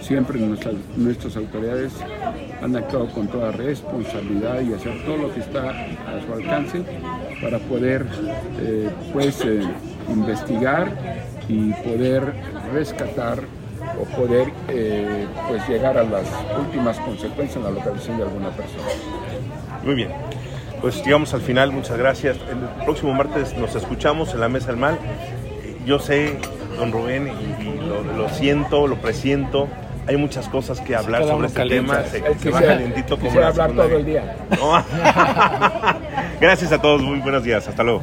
[0.00, 1.92] siempre nuestras, autoridades
[2.62, 6.82] han actuado con toda responsabilidad y hacer todo lo que está a su alcance
[7.42, 8.06] para poder
[8.60, 9.62] eh, pues, eh,
[10.08, 10.92] investigar
[11.48, 12.32] y poder
[12.72, 13.40] rescatar
[14.00, 16.26] o poder eh, pues llegar a las
[16.56, 18.88] últimas consecuencias en la localización de alguna persona.
[19.84, 20.10] Muy bien.
[20.80, 22.38] Pues llegamos al final, muchas gracias.
[22.50, 24.98] El próximo martes nos escuchamos en la Mesa del Mal.
[25.84, 26.38] Yo sé,
[26.78, 29.68] don Rubén, y, y lo, lo siento, lo presiento.
[30.06, 32.02] Hay muchas cosas que hablar sobre este tema.
[32.04, 34.36] Se, se va calientito como hablar todo el día.
[34.58, 34.82] No.
[36.40, 37.68] Gracias a todos, muy buenos días.
[37.68, 38.02] Hasta luego.